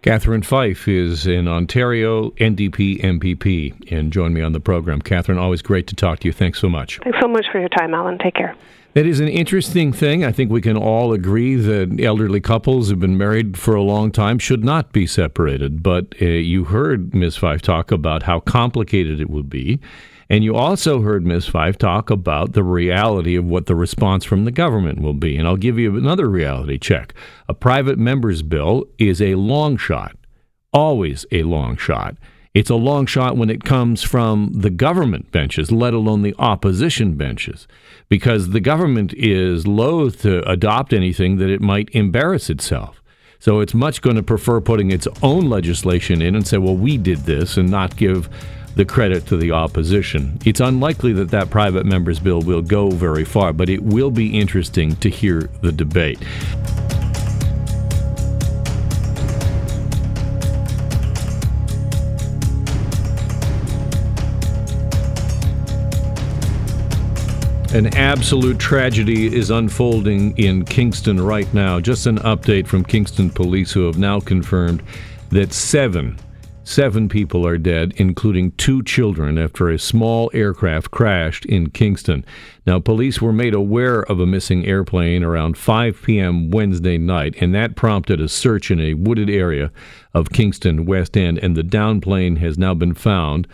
Catherine 0.02 0.42
Fife 0.42 0.88
is 0.88 1.28
in 1.28 1.46
Ontario, 1.46 2.30
NDP 2.30 3.00
MPP, 3.02 3.92
and 3.92 4.12
join 4.12 4.34
me 4.34 4.42
on 4.42 4.52
the 4.52 4.58
program. 4.58 5.00
Catherine, 5.00 5.38
always 5.38 5.62
great 5.62 5.86
to 5.88 5.94
talk 5.94 6.18
to 6.20 6.28
you. 6.28 6.32
Thanks 6.32 6.58
so 6.58 6.68
much. 6.68 6.98
Thanks 7.04 7.18
so 7.20 7.28
much 7.28 7.46
for 7.52 7.60
your 7.60 7.68
time, 7.68 7.94
Alan. 7.94 8.18
Take 8.18 8.34
care. 8.34 8.56
It 8.94 9.06
is 9.06 9.20
an 9.20 9.28
interesting 9.28 9.92
thing. 9.92 10.22
I 10.22 10.32
think 10.32 10.50
we 10.50 10.60
can 10.60 10.76
all 10.76 11.14
agree 11.14 11.54
that 11.56 11.98
elderly 12.02 12.40
couples 12.40 12.90
who've 12.90 13.00
been 13.00 13.16
married 13.16 13.58
for 13.58 13.74
a 13.74 13.82
long 13.82 14.10
time 14.12 14.38
should 14.38 14.64
not 14.64 14.92
be 14.92 15.06
separated. 15.06 15.82
But 15.82 16.14
uh, 16.20 16.26
you 16.26 16.64
heard 16.64 17.14
Ms. 17.14 17.36
Fife 17.36 17.62
talk 17.62 17.90
about 17.90 18.24
how 18.24 18.40
complicated 18.40 19.18
it 19.20 19.30
would 19.30 19.48
be 19.48 19.80
And 20.28 20.42
you 20.44 20.56
also 20.56 21.02
heard 21.02 21.26
Ms. 21.26 21.46
Fife 21.46 21.76
talk 21.76 22.08
about 22.08 22.54
the 22.54 22.62
reality 22.64 23.36
of 23.36 23.44
what 23.44 23.66
the 23.66 23.74
response 23.74 24.24
from 24.24 24.46
the 24.46 24.50
government 24.50 25.02
will 25.02 25.14
be. 25.14 25.36
And 25.36 25.46
I'll 25.46 25.58
give 25.58 25.78
you 25.78 25.94
another 25.96 26.26
reality 26.26 26.78
check. 26.78 27.12
A 27.48 27.54
private 27.54 27.98
member's 27.98 28.40
bill 28.42 28.84
is 28.98 29.20
a 29.20 29.34
long 29.34 29.76
shot, 29.76 30.16
always 30.72 31.26
a 31.32 31.42
long 31.42 31.76
shot. 31.76 32.16
It's 32.54 32.68
a 32.68 32.74
long 32.74 33.06
shot 33.06 33.38
when 33.38 33.48
it 33.48 33.64
comes 33.64 34.02
from 34.02 34.50
the 34.52 34.68
government 34.68 35.32
benches, 35.32 35.72
let 35.72 35.94
alone 35.94 36.20
the 36.20 36.34
opposition 36.38 37.14
benches, 37.14 37.66
because 38.10 38.50
the 38.50 38.60
government 38.60 39.14
is 39.14 39.66
loath 39.66 40.20
to 40.20 40.46
adopt 40.46 40.92
anything 40.92 41.38
that 41.38 41.48
it 41.48 41.62
might 41.62 41.88
embarrass 41.92 42.50
itself. 42.50 43.02
So 43.38 43.60
it's 43.60 43.72
much 43.72 44.02
going 44.02 44.16
to 44.16 44.22
prefer 44.22 44.60
putting 44.60 44.90
its 44.90 45.08
own 45.22 45.48
legislation 45.48 46.20
in 46.20 46.34
and 46.34 46.46
say, 46.46 46.58
well, 46.58 46.76
we 46.76 46.98
did 46.98 47.20
this, 47.20 47.56
and 47.56 47.70
not 47.70 47.96
give 47.96 48.28
the 48.74 48.84
credit 48.84 49.26
to 49.28 49.38
the 49.38 49.52
opposition. 49.52 50.38
It's 50.44 50.60
unlikely 50.60 51.14
that 51.14 51.30
that 51.30 51.48
private 51.48 51.86
member's 51.86 52.20
bill 52.20 52.42
will 52.42 52.62
go 52.62 52.90
very 52.90 53.24
far, 53.24 53.54
but 53.54 53.70
it 53.70 53.82
will 53.82 54.10
be 54.10 54.38
interesting 54.38 54.96
to 54.96 55.08
hear 55.08 55.48
the 55.62 55.72
debate. 55.72 56.18
An 67.74 67.86
absolute 67.96 68.58
tragedy 68.58 69.34
is 69.34 69.48
unfolding 69.48 70.36
in 70.36 70.62
Kingston 70.66 71.18
right 71.18 71.52
now. 71.54 71.80
Just 71.80 72.06
an 72.06 72.18
update 72.18 72.66
from 72.66 72.84
Kingston 72.84 73.30
police 73.30 73.72
who 73.72 73.86
have 73.86 73.96
now 73.96 74.20
confirmed 74.20 74.82
that 75.30 75.54
seven, 75.54 76.18
seven 76.64 77.08
people 77.08 77.46
are 77.46 77.56
dead, 77.56 77.94
including 77.96 78.52
two 78.52 78.82
children, 78.82 79.38
after 79.38 79.70
a 79.70 79.78
small 79.78 80.30
aircraft 80.34 80.90
crashed 80.90 81.46
in 81.46 81.70
Kingston. 81.70 82.26
Now, 82.66 82.78
police 82.78 83.22
were 83.22 83.32
made 83.32 83.54
aware 83.54 84.02
of 84.02 84.20
a 84.20 84.26
missing 84.26 84.66
airplane 84.66 85.24
around 85.24 85.56
5 85.56 86.02
p.m. 86.02 86.50
Wednesday 86.50 86.98
night, 86.98 87.36
and 87.40 87.54
that 87.54 87.74
prompted 87.74 88.20
a 88.20 88.28
search 88.28 88.70
in 88.70 88.80
a 88.80 88.92
wooded 88.92 89.30
area 89.30 89.72
of 90.12 90.28
Kingston 90.28 90.84
West 90.84 91.16
End, 91.16 91.38
and 91.38 91.56
the 91.56 91.62
down 91.62 92.02
plane 92.02 92.36
has 92.36 92.58
now 92.58 92.74
been 92.74 92.92
found 92.92 93.48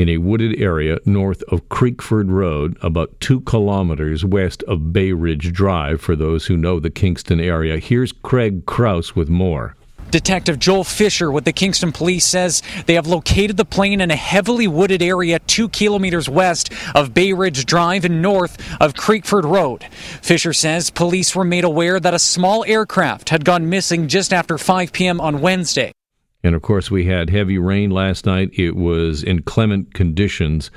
in 0.00 0.08
a 0.08 0.16
wooded 0.16 0.58
area 0.58 0.98
north 1.04 1.42
of 1.48 1.68
Creekford 1.68 2.30
Road, 2.30 2.78
about 2.80 3.20
two 3.20 3.40
kilometers 3.40 4.24
west 4.24 4.62
of 4.62 4.94
Bay 4.94 5.12
Ridge 5.12 5.52
Drive, 5.52 6.00
for 6.00 6.16
those 6.16 6.46
who 6.46 6.56
know 6.56 6.80
the 6.80 6.88
Kingston 6.88 7.38
area. 7.38 7.78
Here's 7.78 8.10
Craig 8.10 8.64
Kraus 8.64 9.14
with 9.14 9.28
more. 9.28 9.76
Detective 10.10 10.58
Joel 10.58 10.84
Fisher 10.84 11.30
with 11.30 11.44
the 11.44 11.52
Kingston 11.52 11.92
Police 11.92 12.24
says 12.24 12.62
they 12.86 12.94
have 12.94 13.06
located 13.06 13.58
the 13.58 13.64
plane 13.66 14.00
in 14.00 14.10
a 14.10 14.16
heavily 14.16 14.66
wooded 14.66 15.02
area 15.02 15.38
two 15.40 15.68
kilometers 15.68 16.28
west 16.28 16.72
of 16.94 17.12
Bay 17.12 17.34
Ridge 17.34 17.66
Drive 17.66 18.06
and 18.06 18.22
north 18.22 18.58
of 18.80 18.94
Creekford 18.94 19.44
Road. 19.44 19.84
Fisher 20.22 20.54
says 20.54 20.88
police 20.90 21.36
were 21.36 21.44
made 21.44 21.64
aware 21.64 22.00
that 22.00 22.14
a 22.14 22.18
small 22.18 22.64
aircraft 22.64 23.28
had 23.28 23.44
gone 23.44 23.68
missing 23.68 24.08
just 24.08 24.32
after 24.32 24.56
5 24.56 24.92
p.m. 24.92 25.20
on 25.20 25.42
Wednesday. 25.42 25.92
And 26.42 26.54
of 26.54 26.62
course, 26.62 26.90
we 26.90 27.04
had 27.04 27.30
heavy 27.30 27.58
rain 27.58 27.90
last 27.90 28.26
night. 28.26 28.50
It 28.54 28.76
was 28.76 29.22
inclement 29.24 29.94
conditions. 29.94 30.70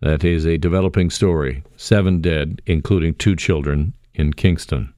That 0.00 0.24
is 0.24 0.44
a 0.44 0.58
developing 0.58 1.10
story. 1.10 1.62
Seven 1.76 2.20
dead, 2.20 2.60
including 2.66 3.14
two 3.14 3.36
children 3.36 3.94
in 4.14 4.32
Kingston. 4.32 4.92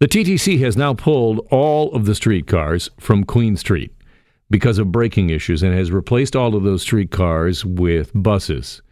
The 0.00 0.08
TTC 0.08 0.58
has 0.60 0.76
now 0.76 0.94
pulled 0.94 1.46
all 1.50 1.94
of 1.94 2.06
the 2.06 2.14
streetcars 2.14 2.90
from 2.98 3.22
Queen 3.22 3.56
Street 3.56 3.94
because 4.50 4.78
of 4.78 4.90
braking 4.90 5.30
issues 5.30 5.62
and 5.62 5.72
has 5.72 5.92
replaced 5.92 6.34
all 6.34 6.56
of 6.56 6.64
those 6.64 6.82
streetcars 6.82 7.64
with 7.64 8.10
buses. 8.12 8.82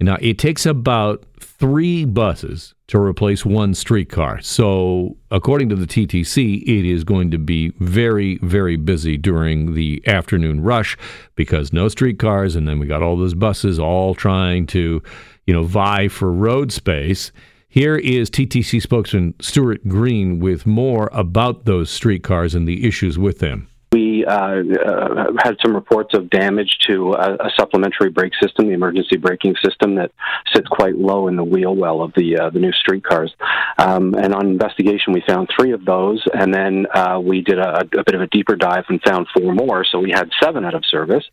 Now, 0.00 0.16
it 0.20 0.38
takes 0.38 0.66
about 0.66 1.24
three 1.40 2.04
buses 2.04 2.74
to 2.88 2.98
replace 2.98 3.44
one 3.44 3.74
streetcar. 3.74 4.40
So, 4.40 5.16
according 5.30 5.68
to 5.68 5.76
the 5.76 5.86
TTC, 5.86 6.62
it 6.62 6.84
is 6.86 7.04
going 7.04 7.30
to 7.30 7.38
be 7.38 7.68
very, 7.78 8.38
very 8.38 8.76
busy 8.76 9.18
during 9.18 9.74
the 9.74 10.02
afternoon 10.06 10.62
rush 10.62 10.96
because 11.34 11.72
no 11.72 11.88
streetcars, 11.88 12.56
and 12.56 12.66
then 12.66 12.78
we 12.78 12.86
got 12.86 13.02
all 13.02 13.16
those 13.16 13.34
buses 13.34 13.78
all 13.78 14.14
trying 14.14 14.66
to, 14.68 15.02
you 15.46 15.54
know, 15.54 15.64
vie 15.64 16.08
for 16.08 16.32
road 16.32 16.72
space. 16.72 17.30
Here 17.68 17.96
is 17.96 18.30
TTC 18.30 18.80
spokesman 18.80 19.34
Stuart 19.40 19.86
Green 19.86 20.40
with 20.40 20.66
more 20.66 21.10
about 21.12 21.66
those 21.66 21.90
streetcars 21.90 22.54
and 22.54 22.66
the 22.66 22.86
issues 22.86 23.18
with 23.18 23.40
them. 23.40 23.68
We 23.90 24.26
uh, 24.26 24.34
uh, 24.34 25.32
had 25.42 25.56
some 25.62 25.74
reports 25.74 26.14
of 26.14 26.28
damage 26.28 26.76
to 26.88 27.14
a, 27.14 27.34
a, 27.36 27.50
supplementary 27.58 28.10
brake 28.10 28.34
system, 28.40 28.66
the 28.66 28.74
emergency 28.74 29.16
braking 29.16 29.54
system 29.64 29.94
that 29.94 30.12
sits 30.54 30.68
quite 30.68 30.96
low 30.96 31.28
in 31.28 31.36
the 31.36 31.44
wheel 31.44 31.74
well 31.74 32.02
of 32.02 32.12
the 32.14 32.38
uh, 32.38 32.50
the 32.50 32.58
new 32.58 32.72
streetcars. 32.72 33.32
Um, 33.78 34.14
and 34.14 34.34
on 34.34 34.46
investigation, 34.46 35.14
we 35.14 35.22
found 35.26 35.48
three 35.58 35.72
of 35.72 35.86
those, 35.86 36.22
and 36.34 36.52
then 36.52 36.86
uh, 36.94 37.18
we 37.18 37.40
did 37.40 37.58
a, 37.58 37.80
a 37.80 38.04
bit 38.04 38.14
of 38.14 38.20
a 38.20 38.26
deeper 38.26 38.56
dive 38.56 38.84
and 38.90 39.00
found 39.02 39.26
four 39.34 39.54
more. 39.54 39.86
So 39.90 40.00
we 40.00 40.10
had 40.10 40.28
seven 40.42 40.66
out 40.66 40.74
of 40.74 40.84
service. 40.84 41.24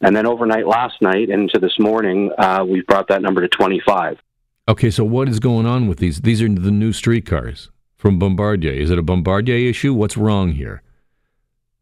And 0.00 0.14
then 0.14 0.26
overnight 0.26 0.66
last 0.66 1.00
night 1.00 1.30
into 1.30 1.58
this 1.58 1.78
morning, 1.78 2.30
uh, 2.36 2.64
we've 2.68 2.86
brought 2.86 3.08
that 3.08 3.22
number 3.22 3.40
to 3.40 3.48
25. 3.48 4.18
Okay, 4.68 4.90
so 4.90 5.04
what 5.04 5.28
is 5.28 5.40
going 5.40 5.66
on 5.66 5.86
with 5.86 5.98
these? 5.98 6.22
These 6.22 6.42
are 6.42 6.48
the 6.48 6.70
new 6.70 6.92
streetcars 6.92 7.70
from 7.96 8.18
Bombardier. 8.18 8.72
Is 8.72 8.90
it 8.90 8.98
a 8.98 9.02
Bombardier 9.02 9.56
issue? 9.56 9.94
What's 9.94 10.16
wrong 10.16 10.52
here? 10.52 10.82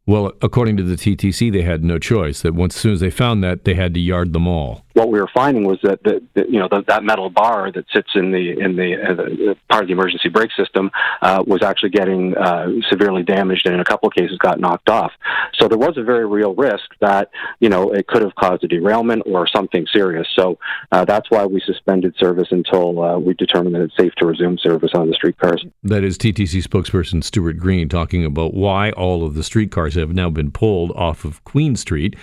Well, 0.05 0.33
according 0.43 0.77
to 0.79 0.83
the 0.83 0.97
TTC, 0.97 1.53
they 1.53 1.63
had 1.63 1.85
no 1.85 1.99
choice. 1.99 2.43
That 2.43 2.55
once 2.55 2.75
as 2.75 2.81
soon 2.81 2.93
as 2.95 3.01
they 3.01 3.11
found 3.11 3.45
that, 3.45 3.65
they 3.65 3.75
had 3.75 3.95
to 3.95 4.01
yard 4.01 4.33
them 4.33 4.49
all. 4.49 4.85
What 4.95 5.11
we 5.11 5.21
were 5.21 5.31
finding 5.33 5.65
was 5.65 5.79
that 5.83 6.03
the, 6.03 6.23
you 6.35 6.59
know 6.59 6.69
the, 6.69 6.85
that 6.89 7.05
metal 7.05 7.31
bar 7.31 7.71
that 7.73 7.85
sits 7.93 8.11
in 8.15 8.31
the 8.31 8.59
in 8.59 8.77
the, 8.77 8.95
uh, 8.95 9.15
the 9.15 9.57
part 9.69 9.83
of 9.83 9.89
the 9.89 9.93
emergency 9.93 10.29
brake 10.29 10.51
system 10.57 10.91
uh, 11.21 11.43
was 11.47 11.63
actually 11.63 11.91
getting 11.91 12.37
uh, 12.37 12.69
severely 12.91 13.23
damaged, 13.23 13.67
and 13.67 13.75
in 13.75 13.81
a 13.81 13.85
couple 13.85 14.09
of 14.09 14.15
cases 14.15 14.39
got 14.39 14.61
knocked 14.61 14.89
off. 14.89 15.13
So 15.61 15.69
there 15.69 15.79
was 15.79 15.97
a 15.97 16.03
very 16.03 16.27
real 16.27 16.55
risk 16.55 16.85
that 17.01 17.31
you 17.61 17.69
know 17.69 17.93
it 17.93 18.07
could 18.07 18.23
have 18.23 18.35
caused 18.35 18.65
a 18.65 18.69
derailment 18.69 19.23
or 19.27 19.47
something 19.47 19.87
serious. 19.93 20.27
So 20.37 20.59
uh, 20.91 21.05
that's 21.05 21.31
why 21.31 21.47
we 21.47 21.61
suspended 21.65 22.15
service 22.19 22.49
until 22.51 23.03
uh, 23.03 23.19
we 23.19 23.35
determined 23.35 23.75
that 23.75 23.83
it's 23.83 23.97
safe 23.97 24.13
to 24.17 24.27
resume 24.27 24.59
service 24.59 24.91
on 24.95 25.09
the 25.09 25.15
streetcars. 25.15 25.65
That 25.83 26.05
is 26.05 26.19
TTC 26.19 26.63
spokesperson 26.63 27.25
Stuart 27.25 27.59
Green 27.59 27.89
talking 27.89 28.25
about 28.25 28.55
why 28.55 28.91
all 28.91 29.25
of 29.25 29.35
the 29.35 29.43
streetcars 29.43 29.95
have 29.95 30.15
now 30.15 30.31
been 30.31 30.51
pulled 30.51 30.93
off 30.93 31.25
of 31.25 31.43
Queen 31.45 31.77
Street 31.77 32.17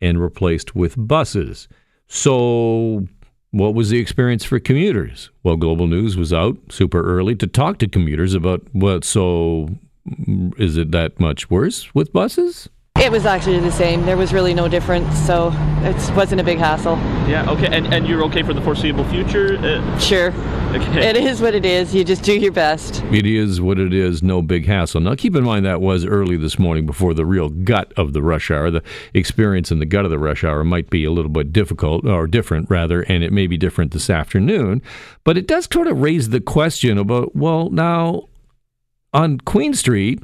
and 0.00 0.20
replaced 0.20 0.74
with 0.74 0.94
buses. 0.96 1.68
So, 2.08 3.06
what 3.50 3.74
was 3.74 3.90
the 3.90 3.98
experience 3.98 4.44
for 4.44 4.58
commuters? 4.58 5.30
Well, 5.42 5.56
Global 5.56 5.86
News 5.86 6.16
was 6.16 6.32
out 6.32 6.56
super 6.70 7.02
early 7.02 7.34
to 7.36 7.46
talk 7.46 7.78
to 7.78 7.88
commuters 7.88 8.34
about 8.34 8.62
what. 8.72 9.04
So, 9.04 9.68
mm, 10.08 10.58
is 10.60 10.76
it 10.76 10.92
that 10.92 11.18
much 11.18 11.50
worse 11.50 11.94
with 11.94 12.12
buses? 12.12 12.68
It 12.98 13.12
was 13.12 13.26
actually 13.26 13.60
the 13.60 13.70
same. 13.70 14.06
There 14.06 14.16
was 14.16 14.32
really 14.32 14.54
no 14.54 14.68
difference, 14.68 15.16
so 15.26 15.52
it 15.82 16.16
wasn't 16.16 16.40
a 16.40 16.44
big 16.44 16.58
hassle. 16.58 16.96
Yeah, 17.28 17.48
okay. 17.50 17.66
And, 17.66 17.92
and 17.92 18.08
you're 18.08 18.24
okay 18.24 18.42
for 18.42 18.54
the 18.54 18.62
foreseeable 18.62 19.04
future? 19.04 19.58
Uh, 19.58 19.98
sure. 19.98 20.32
Okay. 20.74 21.10
It 21.10 21.16
is 21.16 21.40
what 21.40 21.54
it 21.54 21.66
is. 21.66 21.94
You 21.94 22.04
just 22.04 22.22
do 22.22 22.36
your 22.36 22.52
best. 22.52 23.04
It 23.12 23.26
is 23.26 23.60
what 23.60 23.78
it 23.78 23.92
is. 23.92 24.22
No 24.22 24.40
big 24.40 24.66
hassle. 24.66 25.02
Now, 25.02 25.14
keep 25.14 25.36
in 25.36 25.44
mind 25.44 25.66
that 25.66 25.80
was 25.82 26.06
early 26.06 26.38
this 26.38 26.58
morning 26.58 26.86
before 26.86 27.12
the 27.12 27.26
real 27.26 27.50
gut 27.50 27.92
of 27.98 28.14
the 28.14 28.22
rush 28.22 28.50
hour. 28.50 28.70
The 28.70 28.82
experience 29.12 29.70
in 29.70 29.78
the 29.78 29.86
gut 29.86 30.06
of 30.06 30.10
the 30.10 30.18
rush 30.18 30.42
hour 30.42 30.64
might 30.64 30.88
be 30.88 31.04
a 31.04 31.10
little 31.10 31.30
bit 31.30 31.52
difficult, 31.52 32.06
or 32.06 32.26
different, 32.26 32.70
rather, 32.70 33.02
and 33.02 33.22
it 33.22 33.32
may 33.32 33.46
be 33.46 33.58
different 33.58 33.92
this 33.92 34.08
afternoon. 34.08 34.80
But 35.22 35.36
it 35.36 35.46
does 35.46 35.68
sort 35.70 35.86
of 35.86 36.00
raise 36.00 36.30
the 36.30 36.40
question 36.40 36.96
about, 36.96 37.36
well, 37.36 37.68
now 37.68 38.28
on 39.12 39.38
Queen 39.40 39.74
Street, 39.74 40.22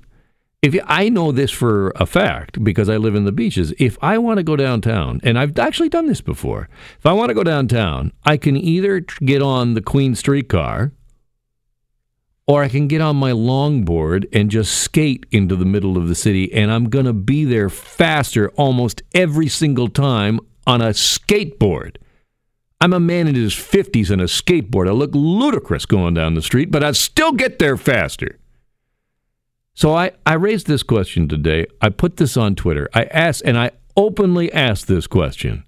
if 0.62 0.79
I 0.87 1.09
know 1.09 1.33
this 1.33 1.51
for 1.51 1.92
a 1.96 2.07
fact 2.07 2.62
because 2.62 2.88
I 2.88 2.96
live 2.96 3.16
in 3.16 3.25
the 3.25 3.33
beaches, 3.33 3.75
if 3.79 3.98
I 4.01 4.16
want 4.18 4.38
to 4.38 4.44
go 4.44 4.55
downtown, 4.55 5.20
and 5.25 5.37
I've 5.37 5.59
actually 5.59 5.88
done 5.88 6.07
this 6.07 6.20
before, 6.20 6.68
if 6.96 7.05
I 7.05 7.12
want 7.12 7.31
to 7.31 7.35
go 7.35 7.42
downtown, 7.42 8.12
I 8.25 8.37
can 8.37 8.57
either 8.57 9.01
get 9.01 9.42
on 9.42 9.75
the 9.75 9.83
Queen 9.83 10.14
streetcar 10.14 10.92
or 12.46 12.62
I 12.62 12.68
can 12.68 12.87
get 12.87 13.01
on 13.01 13.16
my 13.16 13.33
longboard 13.33 14.27
and 14.33 14.51
just 14.51 14.79
skate 14.79 15.27
into 15.33 15.57
the 15.57 15.64
middle 15.64 15.96
of 15.96 16.07
the 16.07 16.14
city, 16.14 16.53
and 16.53 16.70
I'm 16.70 16.88
going 16.88 17.07
to 17.07 17.12
be 17.12 17.44
there 17.44 17.68
faster 17.68 18.51
almost 18.51 19.03
every 19.14 19.48
single 19.48 19.88
time 19.88 20.38
on 20.66 20.81
a 20.81 20.90
skateboard. 20.90 21.96
I'm 22.81 22.92
a 22.92 23.01
man 23.01 23.29
in 23.29 23.37
his 23.37 23.55
50s 23.55 24.11
on 24.12 24.20
a 24.20 24.25
skateboard. 24.25 24.88
I 24.88 24.92
look 24.92 25.12
ludicrous 25.14 25.87
going 25.87 26.14
down 26.14 26.35
the 26.35 26.42
street, 26.42 26.70
but 26.70 26.83
I 26.85 26.92
still 26.92 27.33
get 27.33 27.59
there 27.59 27.77
faster. 27.77 28.38
So 29.75 29.95
I, 29.95 30.13
I 30.27 30.35
raised 30.35 30.67
this 30.67 30.83
question 30.83 31.29
today. 31.29 31.67
I 31.81 31.89
put 31.89 32.17
this 32.17 32.37
on 32.37 32.55
Twitter. 32.55 32.89
I 32.95 33.05
asked, 33.05 33.43
and 33.45 33.59
I 33.59 33.71
openly 33.97 34.53
asked 34.53 34.87
this 34.87 35.07
question. 35.07 35.65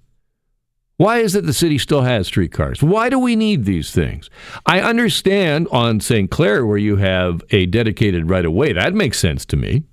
Why 0.97 1.17
is 1.19 1.35
it 1.35 1.45
the 1.45 1.53
city 1.53 1.77
still 1.77 2.03
has 2.03 2.27
streetcars? 2.27 2.81
Why 2.81 3.09
do 3.09 3.19
we 3.19 3.35
need 3.35 3.65
these 3.65 3.91
things? 3.91 4.29
I 4.65 4.79
understand 4.79 5.67
on 5.69 5.99
St. 5.99 6.31
Clair 6.31 6.65
where 6.65 6.77
you 6.77 6.95
have 6.97 7.41
a 7.49 7.65
dedicated 7.65 8.29
right 8.29 8.45
of 8.45 8.53
way. 8.53 8.71
That 8.71 8.93
makes 8.93 9.19
sense 9.19 9.45
to 9.47 9.57
me. 9.57 9.83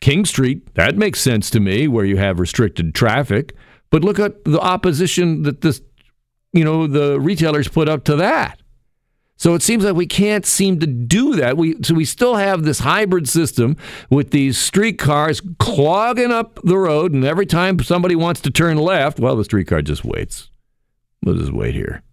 King 0.00 0.24
Street, 0.24 0.74
that 0.74 0.96
makes 0.96 1.20
sense 1.20 1.50
to 1.50 1.60
me 1.60 1.88
where 1.88 2.04
you 2.04 2.16
have 2.16 2.38
restricted 2.38 2.94
traffic. 2.94 3.54
But 3.90 4.04
look 4.04 4.18
at 4.18 4.44
the 4.44 4.60
opposition 4.60 5.42
that 5.42 5.62
this, 5.62 5.82
you 6.52 6.64
know, 6.64 6.86
the 6.86 7.18
retailers 7.18 7.68
put 7.68 7.88
up 7.88 8.04
to 8.04 8.16
that. 8.16 8.61
So 9.42 9.54
it 9.54 9.62
seems 9.62 9.84
like 9.84 9.96
we 9.96 10.06
can't 10.06 10.46
seem 10.46 10.78
to 10.78 10.86
do 10.86 11.34
that. 11.34 11.56
We 11.56 11.74
so 11.82 11.94
we 11.94 12.04
still 12.04 12.36
have 12.36 12.62
this 12.62 12.78
hybrid 12.78 13.28
system 13.28 13.76
with 14.08 14.30
these 14.30 14.56
streetcars 14.56 15.42
clogging 15.58 16.30
up 16.30 16.60
the 16.62 16.78
road, 16.78 17.12
and 17.12 17.24
every 17.24 17.46
time 17.46 17.80
somebody 17.80 18.14
wants 18.14 18.40
to 18.42 18.52
turn 18.52 18.76
left, 18.76 19.18
well, 19.18 19.34
the 19.34 19.42
streetcar 19.42 19.82
just 19.82 20.04
waits. 20.04 20.48
We'll 21.24 21.34
just 21.34 21.52
wait 21.52 21.74
here. 21.74 22.04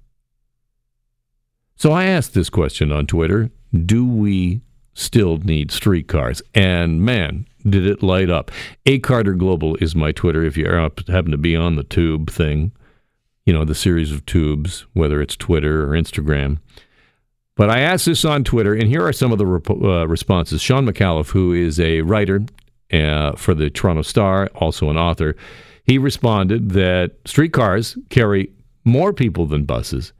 So 1.76 1.92
I 1.92 2.06
asked 2.06 2.34
this 2.34 2.50
question 2.50 2.92
on 2.92 3.06
Twitter: 3.06 3.52
Do 3.80 4.08
we 4.08 4.62
still 4.96 5.38
need 5.38 5.70
streetcars? 5.72 6.42
And 6.56 7.04
man, 7.04 7.46
did 7.64 7.86
it 7.86 8.02
light 8.02 8.32
up! 8.32 8.50
A 8.88 8.98
Carter 8.98 9.36
Global 9.36 9.76
is 9.76 9.96
my 9.96 10.12
Twitter. 10.12 10.44
If 10.44 10.58
you 10.58 10.66
happen 10.66 11.30
to 11.30 11.38
be 11.38 11.56
on 11.56 11.76
the 11.76 11.84
tube 11.84 12.32
thing, 12.32 12.72
you 13.46 13.54
know 13.54 13.66
the 13.66 13.76
series 13.76 14.12
of 14.12 14.26
tubes, 14.26 14.88
whether 14.94 15.22
it's 15.22 15.36
Twitter 15.36 15.84
or 15.84 15.90
Instagram. 15.90 16.58
But 17.60 17.70
I 17.70 17.82
asked 17.82 18.06
this 18.06 18.24
on 18.24 18.46
Twitter, 18.46 18.74
and 18.74 18.88
here 18.88 19.06
are 19.06 19.12
some 19.12 19.34
of 19.34 19.38
the 19.38 19.46
rep- 19.46 19.70
uh, 19.70 20.08
responses. 20.08 20.62
Shawn 20.62 20.86
Micallef, 20.86 21.32
who 21.32 21.52
is 21.52 21.78
a 21.78 22.00
writer 22.00 22.40
uh, 22.94 23.34
for 23.34 23.54
the 23.54 23.70
Toronto 23.70 24.02
Star, 24.02 24.48
also 24.56 24.90
an 24.90 24.96
author, 24.96 25.36
he 25.84 25.98
responded 25.98 26.70
that 26.70 27.18
streetcars 27.26 27.98
carry 28.10 28.54
more 28.86 29.12
people 29.12 29.46
than 29.46 29.66
buses, 29.66 30.14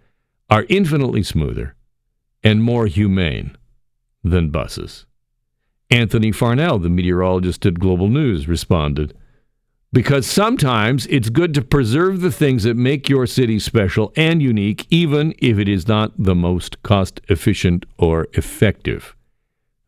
are 0.50 0.66
infinitely 0.68 1.24
smoother, 1.24 1.78
and 2.44 2.62
more 2.62 2.88
humane 2.88 3.56
than 4.22 4.50
buses. 4.50 5.06
Anthony 5.90 6.34
Farnell, 6.34 6.78
the 6.78 6.90
meteorologist 6.90 7.66
at 7.66 7.80
Global 7.80 8.10
News, 8.10 8.50
responded 8.50 9.16
because 9.92 10.28
sometimes 10.28 11.08
it's 11.08 11.30
good 11.30 11.54
to 11.56 11.62
preserve 11.62 12.22
the 12.22 12.32
things 12.32 12.64
that 12.64 12.76
make 12.76 13.10
your 13.10 13.26
city 13.26 13.60
special 13.60 14.14
and 14.16 14.42
unique, 14.42 14.86
even 14.90 15.34
if 15.40 15.58
it 15.58 15.68
is 15.68 15.88
not 15.88 16.12
the 16.18 16.36
most 16.36 16.82
cost 16.84 17.22
efficient 17.28 17.86
or 17.98 18.28
effective. 18.34 19.16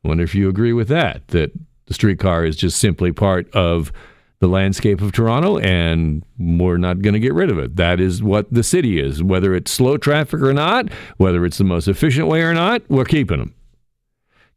I 0.03 0.07
wonder 0.07 0.23
if 0.23 0.33
you 0.33 0.49
agree 0.49 0.73
with 0.73 0.87
that, 0.87 1.27
that 1.29 1.51
the 1.85 1.93
streetcar 1.93 2.45
is 2.45 2.55
just 2.55 2.79
simply 2.79 3.11
part 3.11 3.53
of 3.53 3.91
the 4.39 4.47
landscape 4.47 5.01
of 5.01 5.11
Toronto 5.11 5.59
and 5.59 6.25
we're 6.39 6.77
not 6.77 7.01
going 7.01 7.13
to 7.13 7.19
get 7.19 7.33
rid 7.33 7.51
of 7.51 7.59
it. 7.59 7.75
That 7.75 7.99
is 7.99 8.23
what 8.23 8.51
the 8.51 8.63
city 8.63 8.99
is. 8.99 9.21
Whether 9.21 9.53
it's 9.53 9.69
slow 9.69 9.97
traffic 9.97 10.41
or 10.41 10.51
not, 10.51 10.91
whether 11.17 11.45
it's 11.45 11.59
the 11.59 11.63
most 11.63 11.87
efficient 11.87 12.27
way 12.27 12.41
or 12.41 12.53
not, 12.53 12.81
we're 12.89 13.05
keeping 13.05 13.37
them. 13.37 13.53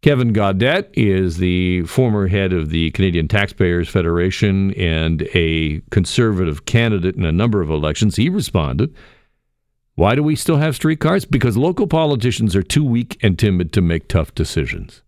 Kevin 0.05 0.35
Gaudet 0.35 0.91
is 0.93 1.39
the 1.39 1.83
former 1.85 2.27
head 2.27 2.53
of 2.53 2.69
the 2.69 2.91
Canadian 2.91 3.27
Taxpayers 3.27 3.89
Federation 3.89 4.75
and 4.75 5.23
a 5.33 5.81
conservative 5.91 6.67
candidate 6.67 7.17
in 7.17 7.25
a 7.25 7.33
number 7.33 7.63
of 7.63 7.71
elections. 7.71 8.17
He 8.17 8.29
responded, 8.29 8.95
Why 9.95 10.15
do 10.15 10.23
we 10.23 10.37
still 10.37 10.59
have 10.59 10.77
streetcars? 10.77 11.25
Because 11.25 11.57
local 11.57 11.87
politicians 11.87 12.55
are 12.55 12.63
too 12.63 12.85
weak 12.85 13.19
and 13.23 13.39
timid 13.39 13.73
to 13.73 13.81
make 13.81 14.07
tough 14.07 14.35
decisions. 14.35 15.01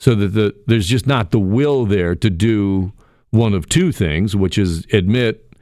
So 0.00 0.16
that 0.16 0.32
the, 0.34 0.52
there's 0.66 0.88
just 0.88 1.06
not 1.06 1.30
the 1.30 1.38
will 1.38 1.86
there 1.86 2.16
to 2.16 2.28
do 2.28 2.92
one 3.30 3.54
of 3.54 3.68
two 3.68 3.92
things, 3.92 4.34
which 4.34 4.58
is 4.58 4.84
admit 4.92 5.54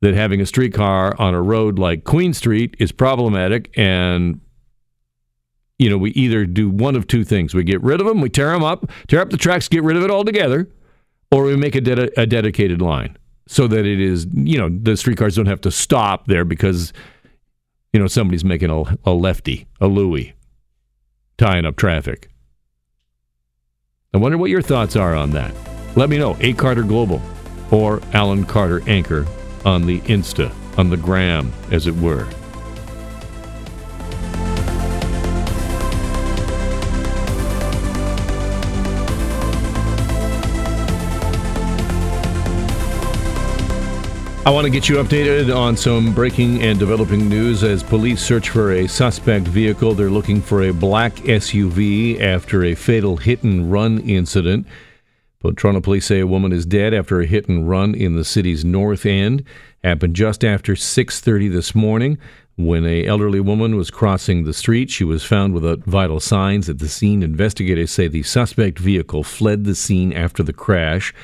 that 0.00 0.14
having 0.14 0.40
a 0.40 0.46
streetcar 0.46 1.20
on 1.20 1.34
a 1.34 1.42
road 1.42 1.80
like 1.80 2.04
Queen 2.04 2.32
Street 2.32 2.76
is 2.78 2.92
problematic 2.92 3.76
and 3.76 4.40
you 5.78 5.90
know, 5.90 5.98
we 5.98 6.10
either 6.10 6.46
do 6.46 6.68
one 6.70 6.96
of 6.96 7.06
two 7.06 7.24
things. 7.24 7.54
We 7.54 7.64
get 7.64 7.82
rid 7.82 8.00
of 8.00 8.06
them, 8.06 8.20
we 8.20 8.28
tear 8.28 8.52
them 8.52 8.62
up, 8.62 8.90
tear 9.08 9.20
up 9.20 9.30
the 9.30 9.36
tracks, 9.36 9.68
get 9.68 9.82
rid 9.82 9.96
of 9.96 10.04
it 10.04 10.10
altogether, 10.10 10.68
or 11.30 11.44
we 11.44 11.56
make 11.56 11.74
a, 11.74 11.80
de- 11.80 12.20
a 12.20 12.26
dedicated 12.26 12.80
line 12.80 13.16
so 13.46 13.66
that 13.66 13.84
it 13.84 14.00
is, 14.00 14.26
you 14.32 14.58
know, 14.58 14.68
the 14.70 14.96
streetcars 14.96 15.36
don't 15.36 15.46
have 15.46 15.60
to 15.62 15.70
stop 15.70 16.26
there 16.26 16.44
because, 16.44 16.92
you 17.92 18.00
know, 18.00 18.06
somebody's 18.06 18.44
making 18.44 18.70
a, 18.70 18.82
a 19.04 19.12
lefty, 19.12 19.66
a 19.80 19.86
Louis, 19.86 20.34
tying 21.36 21.66
up 21.66 21.76
traffic. 21.76 22.30
I 24.14 24.18
wonder 24.18 24.38
what 24.38 24.50
your 24.50 24.62
thoughts 24.62 24.94
are 24.94 25.14
on 25.14 25.32
that. 25.32 25.52
Let 25.96 26.08
me 26.08 26.18
know. 26.18 26.36
A 26.40 26.52
Carter 26.52 26.84
Global 26.84 27.20
or 27.70 28.00
Alan 28.12 28.44
Carter 28.44 28.80
Anchor 28.88 29.26
on 29.64 29.86
the 29.86 30.00
Insta, 30.02 30.52
on 30.78 30.90
the 30.90 30.96
gram, 30.96 31.52
as 31.72 31.86
it 31.86 31.94
were. 31.96 32.28
I 44.46 44.50
want 44.50 44.66
to 44.66 44.70
get 44.70 44.90
you 44.90 44.96
updated 44.96 45.56
on 45.56 45.74
some 45.74 46.12
breaking 46.12 46.62
and 46.62 46.78
developing 46.78 47.30
news 47.30 47.64
as 47.64 47.82
police 47.82 48.20
search 48.20 48.50
for 48.50 48.72
a 48.72 48.86
suspect 48.86 49.48
vehicle. 49.48 49.94
They're 49.94 50.10
looking 50.10 50.42
for 50.42 50.64
a 50.64 50.70
black 50.70 51.14
SUV 51.14 52.20
after 52.20 52.62
a 52.62 52.74
fatal 52.74 53.16
hit 53.16 53.42
and 53.42 53.72
run 53.72 54.00
incident. 54.00 54.66
But 55.40 55.56
Toronto 55.56 55.80
police 55.80 56.04
say 56.04 56.20
a 56.20 56.26
woman 56.26 56.52
is 56.52 56.66
dead 56.66 56.92
after 56.92 57.22
a 57.22 57.26
hit 57.26 57.48
and 57.48 57.66
run 57.66 57.94
in 57.94 58.16
the 58.16 58.24
city's 58.24 58.66
north 58.66 59.06
end. 59.06 59.44
Happened 59.82 60.14
just 60.14 60.44
after 60.44 60.76
6:30 60.76 61.48
this 61.48 61.74
morning 61.74 62.18
when 62.56 62.84
a 62.84 63.06
elderly 63.06 63.40
woman 63.40 63.76
was 63.76 63.90
crossing 63.90 64.44
the 64.44 64.52
street. 64.52 64.90
She 64.90 65.04
was 65.04 65.24
found 65.24 65.54
without 65.54 65.84
vital 65.84 66.20
signs 66.20 66.68
at 66.68 66.80
the 66.80 66.88
scene. 66.90 67.22
Investigators 67.22 67.92
say 67.92 68.08
the 68.08 68.22
suspect 68.22 68.78
vehicle 68.78 69.22
fled 69.22 69.64
the 69.64 69.74
scene 69.74 70.12
after 70.12 70.42
the 70.42 70.52
crash. 70.52 71.14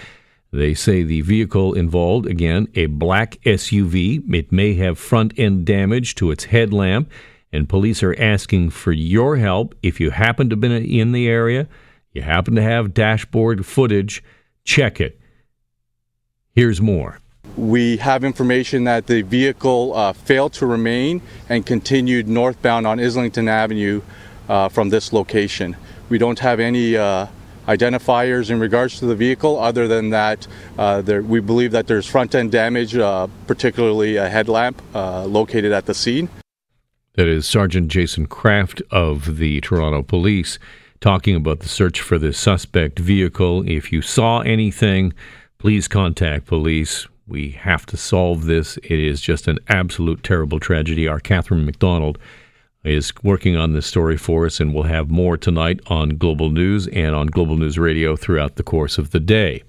They 0.52 0.74
say 0.74 1.02
the 1.02 1.20
vehicle 1.20 1.74
involved, 1.74 2.26
again, 2.26 2.66
a 2.74 2.86
black 2.86 3.36
SUV. 3.44 4.34
It 4.34 4.50
may 4.50 4.74
have 4.74 4.98
front 4.98 5.38
end 5.38 5.64
damage 5.64 6.16
to 6.16 6.32
its 6.32 6.44
headlamp, 6.44 7.10
and 7.52 7.68
police 7.68 8.02
are 8.02 8.16
asking 8.18 8.70
for 8.70 8.90
your 8.90 9.36
help. 9.36 9.76
If 9.82 10.00
you 10.00 10.10
happen 10.10 10.50
to 10.50 10.56
be 10.56 11.00
in 11.00 11.12
the 11.12 11.28
area, 11.28 11.68
you 12.12 12.22
happen 12.22 12.56
to 12.56 12.62
have 12.62 12.94
dashboard 12.94 13.64
footage, 13.64 14.24
check 14.64 15.00
it. 15.00 15.20
Here's 16.52 16.80
more. 16.80 17.20
We 17.56 17.98
have 17.98 18.24
information 18.24 18.84
that 18.84 19.06
the 19.06 19.22
vehicle 19.22 19.94
uh, 19.94 20.12
failed 20.12 20.52
to 20.54 20.66
remain 20.66 21.22
and 21.48 21.64
continued 21.64 22.26
northbound 22.26 22.86
on 22.86 22.98
Islington 22.98 23.48
Avenue 23.48 24.02
uh, 24.48 24.68
from 24.68 24.88
this 24.88 25.12
location. 25.12 25.76
We 26.08 26.18
don't 26.18 26.40
have 26.40 26.58
any 26.58 26.96
uh, 26.96 27.26
identifiers 27.70 28.50
in 28.50 28.58
regards 28.58 28.98
to 28.98 29.06
the 29.06 29.14
vehicle 29.14 29.58
other 29.58 29.86
than 29.86 30.10
that 30.10 30.46
uh, 30.78 31.00
there, 31.00 31.22
we 31.22 31.40
believe 31.40 31.70
that 31.72 31.86
there's 31.86 32.06
front 32.06 32.34
end 32.34 32.50
damage, 32.50 32.96
uh, 32.96 33.28
particularly 33.46 34.16
a 34.16 34.28
headlamp 34.28 34.82
uh, 34.94 35.24
located 35.24 35.72
at 35.72 35.86
the 35.86 35.94
scene. 35.94 36.28
That 37.14 37.28
is 37.28 37.46
Sergeant 37.46 37.88
Jason 37.88 38.26
Kraft 38.26 38.82
of 38.90 39.36
the 39.38 39.60
Toronto 39.60 40.02
Police 40.02 40.58
talking 41.00 41.34
about 41.34 41.60
the 41.60 41.68
search 41.68 42.00
for 42.00 42.18
the 42.18 42.32
suspect 42.32 42.98
vehicle. 42.98 43.68
If 43.68 43.92
you 43.92 44.02
saw 44.02 44.40
anything, 44.40 45.12
please 45.58 45.88
contact 45.88 46.46
police. 46.46 47.06
We 47.26 47.50
have 47.52 47.86
to 47.86 47.96
solve 47.96 48.44
this. 48.44 48.76
It 48.78 48.98
is 48.98 49.20
just 49.20 49.48
an 49.48 49.58
absolute 49.68 50.22
terrible 50.24 50.60
tragedy. 50.60 51.06
Our 51.06 51.20
Catherine 51.20 51.64
McDonald 51.64 52.18
is 52.84 53.12
working 53.22 53.56
on 53.56 53.72
this 53.72 53.86
story 53.86 54.16
for 54.16 54.46
us, 54.46 54.60
and 54.60 54.74
we'll 54.74 54.84
have 54.84 55.10
more 55.10 55.36
tonight 55.36 55.80
on 55.88 56.16
Global 56.16 56.50
News 56.50 56.86
and 56.88 57.14
on 57.14 57.26
Global 57.26 57.56
News 57.56 57.78
Radio 57.78 58.16
throughout 58.16 58.56
the 58.56 58.62
course 58.62 58.98
of 58.98 59.10
the 59.10 59.20
day. 59.20 59.62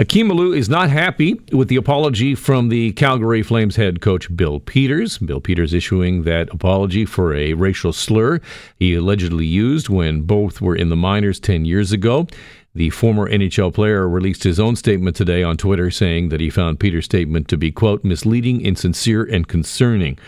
Akim 0.00 0.30
Aliu 0.30 0.56
is 0.56 0.70
not 0.70 0.88
happy 0.88 1.38
with 1.52 1.68
the 1.68 1.76
apology 1.76 2.34
from 2.34 2.70
the 2.70 2.92
Calgary 2.92 3.42
Flames 3.42 3.76
head 3.76 4.00
coach 4.00 4.34
Bill 4.34 4.58
Peters. 4.58 5.18
Bill 5.18 5.42
Peters 5.42 5.74
issuing 5.74 6.22
that 6.22 6.48
apology 6.54 7.04
for 7.04 7.34
a 7.34 7.52
racial 7.52 7.92
slur 7.92 8.40
he 8.78 8.94
allegedly 8.94 9.44
used 9.44 9.90
when 9.90 10.22
both 10.22 10.62
were 10.62 10.74
in 10.74 10.88
the 10.88 10.96
minors 10.96 11.38
10 11.38 11.66
years 11.66 11.92
ago. 11.92 12.26
The 12.74 12.88
former 12.88 13.28
NHL 13.28 13.74
player 13.74 14.08
released 14.08 14.42
his 14.42 14.58
own 14.58 14.74
statement 14.74 15.16
today 15.16 15.42
on 15.42 15.58
Twitter 15.58 15.90
saying 15.90 16.30
that 16.30 16.40
he 16.40 16.48
found 16.48 16.80
Peters' 16.80 17.04
statement 17.04 17.48
to 17.48 17.58
be, 17.58 17.70
quote, 17.70 18.02
misleading, 18.02 18.62
insincere, 18.62 19.24
and 19.24 19.46
concerning. 19.48 20.18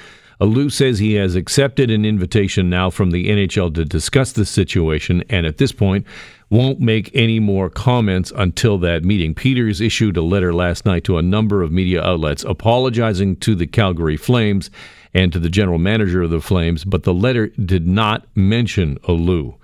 Aliu 0.43 0.73
says 0.73 0.99
he 0.99 1.15
has 1.15 1.37
accepted 1.37 1.89
an 1.89 2.05
invitation 2.05 2.69
now 2.69 2.91
from 2.91 3.13
the 3.13 3.29
NHL 3.29 3.73
to 3.77 3.85
discuss 3.85 4.33
the 4.33 4.45
situation 4.45 5.23
and 5.31 5.47
at 5.47 5.59
this 5.59 5.71
point 5.71 6.05
won't 6.51 6.81
make 6.81 7.15
any 7.15 7.39
more 7.39 7.71
comments 7.71 8.33
until 8.35 8.77
that 8.79 9.05
meeting. 9.05 9.37
Peters 9.37 9.81
issued 9.81 10.17
a 10.17 10.23
letter 10.23 10.53
last 10.53 10.85
night 10.85 11.05
to 11.05 11.17
a 11.17 11.23
number 11.23 11.63
of 11.63 11.71
media 11.71 12.03
outlets 12.03 12.43
apologizing 12.43 13.37
to 13.37 13.55
the 13.55 13.69
Calgary 13.69 14.17
Flames 14.17 14.69
and 15.15 15.33
to 15.33 15.39
the 15.39 15.49
general 15.49 15.79
manager 15.79 16.23
of 16.23 16.31
the 16.31 16.41
Flames, 16.41 16.85
but 16.85 17.05
the 17.05 17.15
letter 17.15 17.47
did 17.65 17.87
not 17.87 18.27
mention 18.35 18.99
Aliu. 19.09 19.55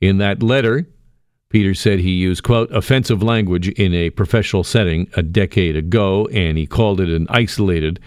In 0.00 0.18
that 0.18 0.42
letter, 0.42 0.88
Peters 1.50 1.78
said 1.78 2.00
he 2.00 2.10
used, 2.10 2.42
quote, 2.42 2.72
offensive 2.72 3.22
language 3.22 3.68
in 3.68 3.94
a 3.94 4.10
professional 4.10 4.64
setting 4.64 5.08
a 5.16 5.22
decade 5.22 5.76
ago, 5.76 6.26
and 6.32 6.58
he 6.58 6.66
called 6.66 7.00
it 7.00 7.10
an 7.10 7.28
isolated 7.30 8.00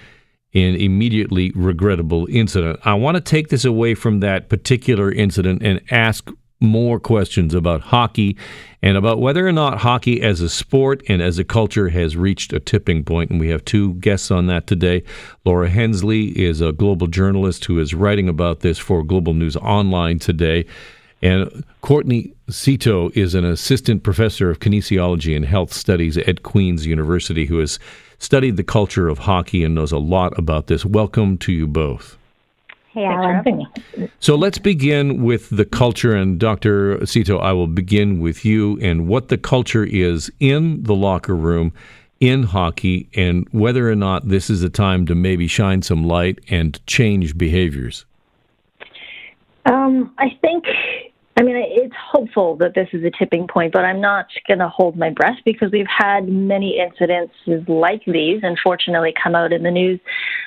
an 0.53 0.75
immediately 0.75 1.51
regrettable 1.55 2.27
incident. 2.29 2.79
I 2.83 2.93
want 2.93 3.15
to 3.15 3.21
take 3.21 3.49
this 3.49 3.65
away 3.65 3.95
from 3.95 4.19
that 4.19 4.49
particular 4.49 5.11
incident 5.11 5.63
and 5.63 5.81
ask 5.91 6.29
more 6.59 6.99
questions 6.99 7.53
about 7.53 7.81
hockey 7.81 8.37
and 8.81 8.95
about 8.97 9.19
whether 9.19 9.45
or 9.45 9.51
not 9.51 9.79
hockey 9.79 10.21
as 10.21 10.41
a 10.41 10.49
sport 10.49 11.03
and 11.09 11.21
as 11.21 11.37
a 11.37 11.43
culture 11.43 11.89
has 11.89 12.15
reached 12.15 12.53
a 12.53 12.59
tipping 12.59 13.03
point. 13.03 13.29
And 13.29 13.39
we 13.39 13.49
have 13.49 13.65
two 13.65 13.95
guests 13.95 14.31
on 14.31 14.47
that 14.47 14.65
today. 14.65 15.03
Laura 15.45 15.69
Hensley 15.69 16.27
is 16.39 16.61
a 16.61 16.71
global 16.71 17.07
journalist 17.07 17.65
who 17.65 17.79
is 17.79 17.93
writing 17.93 18.29
about 18.29 18.61
this 18.61 18.79
for 18.79 19.03
Global 19.03 19.33
News 19.33 19.57
Online 19.57 20.19
today. 20.19 20.65
And 21.21 21.63
Courtney 21.81 22.33
Szto 22.49 23.15
is 23.15 23.35
an 23.35 23.45
assistant 23.45 24.03
professor 24.03 24.49
of 24.49 24.59
kinesiology 24.59 25.35
and 25.35 25.45
health 25.45 25.71
studies 25.71 26.17
at 26.17 26.43
Queen's 26.43 26.85
University 26.85 27.45
who 27.45 27.59
has 27.59 27.79
studied 28.23 28.57
the 28.57 28.63
culture 28.63 29.09
of 29.09 29.19
hockey 29.19 29.63
and 29.63 29.75
knows 29.75 29.91
a 29.91 29.97
lot 29.97 30.37
about 30.39 30.67
this. 30.67 30.85
Welcome 30.85 31.37
to 31.39 31.51
you 31.51 31.67
both. 31.67 32.17
Hey, 32.91 33.05
Alan. 33.05 33.67
So 34.19 34.35
let's 34.35 34.59
begin 34.59 35.23
with 35.23 35.49
the 35.49 35.65
culture. 35.65 36.15
And 36.15 36.39
Dr. 36.39 36.97
Szto, 36.99 37.41
I 37.41 37.51
will 37.51 37.67
begin 37.67 38.19
with 38.19 38.45
you 38.45 38.79
and 38.81 39.07
what 39.07 39.29
the 39.29 39.37
culture 39.37 39.83
is 39.83 40.31
in 40.39 40.83
the 40.83 40.95
locker 40.95 41.35
room 41.35 41.73
in 42.19 42.43
hockey 42.43 43.09
and 43.15 43.47
whether 43.51 43.89
or 43.89 43.95
not 43.95 44.29
this 44.29 44.49
is 44.49 44.63
a 44.63 44.69
time 44.69 45.05
to 45.07 45.15
maybe 45.15 45.47
shine 45.47 45.81
some 45.81 46.05
light 46.05 46.39
and 46.49 46.79
change 46.87 47.37
behaviors. 47.37 48.05
Um, 49.65 50.13
I 50.17 50.29
think 50.41 50.65
I 51.35 51.41
mean, 51.41 51.55
it's 51.57 51.95
hopeful 52.11 52.55
that 52.57 52.75
this 52.75 52.89
is 52.93 53.03
a 53.03 53.09
tipping 53.09 53.47
point, 53.47 53.73
but 53.73 53.83
I'm 53.83 53.99
not 53.99 54.27
going 54.47 54.59
to 54.59 54.69
hold 54.69 54.95
my 54.95 55.09
breath 55.09 55.37
because 55.43 55.71
we've 55.71 55.87
had 55.87 56.27
many 56.27 56.79
incidences 56.79 57.67
like 57.67 58.03
these, 58.05 58.41
unfortunately, 58.43 59.13
come 59.21 59.33
out 59.33 59.51
in 59.51 59.63
the 59.63 59.71
news 59.71 59.99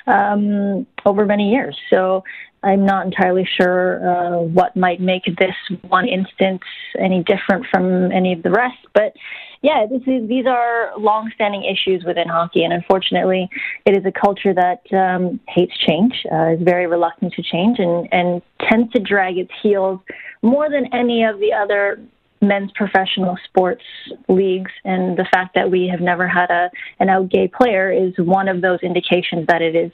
um, 0.07 0.87
over 1.05 1.25
many 1.25 1.51
years. 1.51 1.77
So 1.89 2.23
I'm 2.63 2.85
not 2.85 3.05
entirely 3.05 3.47
sure 3.59 4.09
uh, 4.09 4.39
what 4.39 4.77
might 4.77 5.01
make 5.01 5.25
this 5.25 5.55
one 5.89 6.07
instance 6.07 6.61
any 6.97 7.21
different 7.21 7.65
from 7.69 8.11
any 8.13 8.31
of 8.31 8.43
the 8.43 8.51
rest. 8.51 8.77
But 8.93 9.13
yeah, 9.61 9.85
is, 9.85 10.27
these 10.27 10.45
are 10.45 10.91
long-standing 10.97 11.63
issues 11.63 12.03
within 12.05 12.29
hockey, 12.29 12.63
and 12.63 12.71
unfortunately, 12.71 13.49
it 13.85 13.97
is 13.97 14.05
a 14.05 14.11
culture 14.11 14.53
that 14.53 14.81
um, 14.93 15.39
hates 15.47 15.77
change, 15.77 16.13
uh, 16.31 16.53
is 16.53 16.61
very 16.61 16.87
reluctant 16.87 17.33
to 17.33 17.43
change, 17.43 17.79
and, 17.79 18.07
and 18.11 18.41
tends 18.69 18.91
to 18.93 18.99
drag 18.99 19.37
its 19.37 19.51
heels 19.61 19.99
more 20.41 20.69
than 20.69 20.93
any 20.93 21.23
of 21.23 21.39
the 21.39 21.53
other 21.53 21.99
men's 22.41 22.71
professional 22.75 23.37
sports 23.45 23.83
leagues 24.27 24.71
and 24.85 25.17
the 25.17 25.25
fact 25.31 25.55
that 25.55 25.71
we 25.71 25.87
have 25.87 26.01
never 26.01 26.27
had 26.27 26.49
a 26.51 26.69
an 26.99 27.09
out 27.09 27.29
gay 27.29 27.47
player 27.47 27.91
is 27.91 28.13
one 28.17 28.47
of 28.47 28.61
those 28.61 28.79
indications 28.81 29.47
that 29.47 29.61
it 29.61 29.75
is 29.75 29.91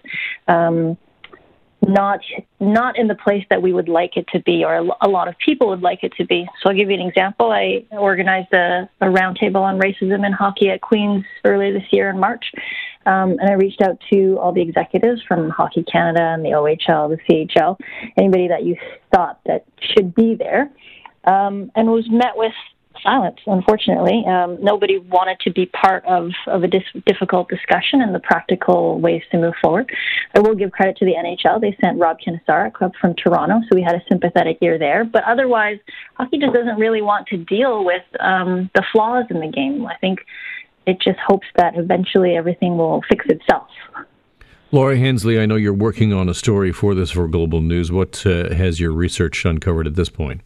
um, 0.49 0.97
not 1.87 2.19
not 2.59 2.97
in 2.97 3.07
the 3.07 3.15
place 3.15 3.45
that 3.49 3.61
we 3.61 3.73
would 3.73 3.89
like 3.89 4.15
it 4.15 4.25
to 4.27 4.39
be, 4.39 4.63
or 4.63 4.75
a 5.01 5.09
lot 5.09 5.27
of 5.27 5.35
people 5.37 5.67
would 5.67 5.81
like 5.81 6.03
it 6.03 6.13
to 6.13 6.25
be. 6.25 6.47
So 6.61 6.69
I'll 6.69 6.75
give 6.75 6.89
you 6.89 6.99
an 6.99 7.07
example. 7.07 7.51
I 7.51 7.85
organized 7.91 8.53
a, 8.53 8.89
a 9.01 9.07
roundtable 9.07 9.61
on 9.61 9.79
racism 9.79 10.25
in 10.25 10.31
hockey 10.31 10.69
at 10.69 10.81
Queens 10.81 11.25
earlier 11.43 11.73
this 11.73 11.87
year 11.91 12.09
in 12.09 12.19
March, 12.19 12.45
um, 13.05 13.31
and 13.39 13.49
I 13.49 13.53
reached 13.53 13.81
out 13.81 13.99
to 14.11 14.37
all 14.39 14.51
the 14.51 14.61
executives 14.61 15.21
from 15.27 15.49
Hockey 15.49 15.83
Canada 15.83 16.21
and 16.21 16.43
the 16.43 16.49
OHL, 16.49 17.09
the 17.09 17.17
CHL, 17.29 17.77
anybody 18.17 18.47
that 18.47 18.63
you 18.63 18.75
thought 19.13 19.39
that 19.45 19.65
should 19.79 20.15
be 20.15 20.35
there, 20.35 20.71
um, 21.25 21.71
and 21.75 21.89
was 21.89 22.09
met 22.09 22.35
with 22.35 22.53
silence, 23.01 23.37
unfortunately. 23.45 24.23
Um, 24.27 24.57
nobody 24.61 24.97
wanted 24.97 25.39
to 25.41 25.51
be 25.51 25.65
part 25.65 26.05
of, 26.05 26.31
of 26.47 26.63
a 26.63 26.67
dis- 26.67 26.83
difficult 27.05 27.49
discussion 27.49 28.01
and 28.01 28.13
the 28.13 28.19
practical 28.19 28.99
ways 28.99 29.23
to 29.31 29.37
move 29.37 29.53
forward. 29.61 29.91
I 30.35 30.39
will 30.39 30.55
give 30.55 30.71
credit 30.71 30.97
to 30.97 31.05
the 31.05 31.13
NHL. 31.13 31.59
They 31.59 31.77
sent 31.83 31.99
Rob 31.99 32.17
Kinosar, 32.25 32.71
up 32.81 32.91
from 32.99 33.15
Toronto, 33.15 33.61
so 33.61 33.75
we 33.75 33.81
had 33.81 33.95
a 33.95 34.01
sympathetic 34.09 34.57
ear 34.61 34.77
there. 34.77 35.03
But 35.05 35.23
otherwise, 35.25 35.79
hockey 36.15 36.37
just 36.39 36.53
doesn't 36.53 36.77
really 36.77 37.01
want 37.01 37.27
to 37.27 37.37
deal 37.37 37.83
with 37.83 38.03
um, 38.19 38.69
the 38.75 38.83
flaws 38.91 39.25
in 39.29 39.39
the 39.39 39.47
game. 39.47 39.85
I 39.85 39.95
think 39.97 40.19
it 40.85 40.99
just 41.01 41.19
hopes 41.25 41.47
that 41.55 41.77
eventually 41.77 42.35
everything 42.35 42.77
will 42.77 43.01
fix 43.09 43.25
itself. 43.27 43.67
Laura 44.71 44.97
Hensley, 44.97 45.39
I 45.39 45.45
know 45.45 45.55
you're 45.55 45.71
working 45.71 46.13
on 46.13 46.27
a 46.27 46.33
story 46.33 46.71
for 46.71 46.95
this 46.95 47.11
for 47.11 47.27
Global 47.27 47.61
News. 47.61 47.91
What 47.91 48.25
uh, 48.25 48.53
has 48.55 48.79
your 48.79 48.91
research 48.91 49.45
uncovered 49.45 49.85
at 49.85 49.95
this 49.95 50.09
point? 50.09 50.41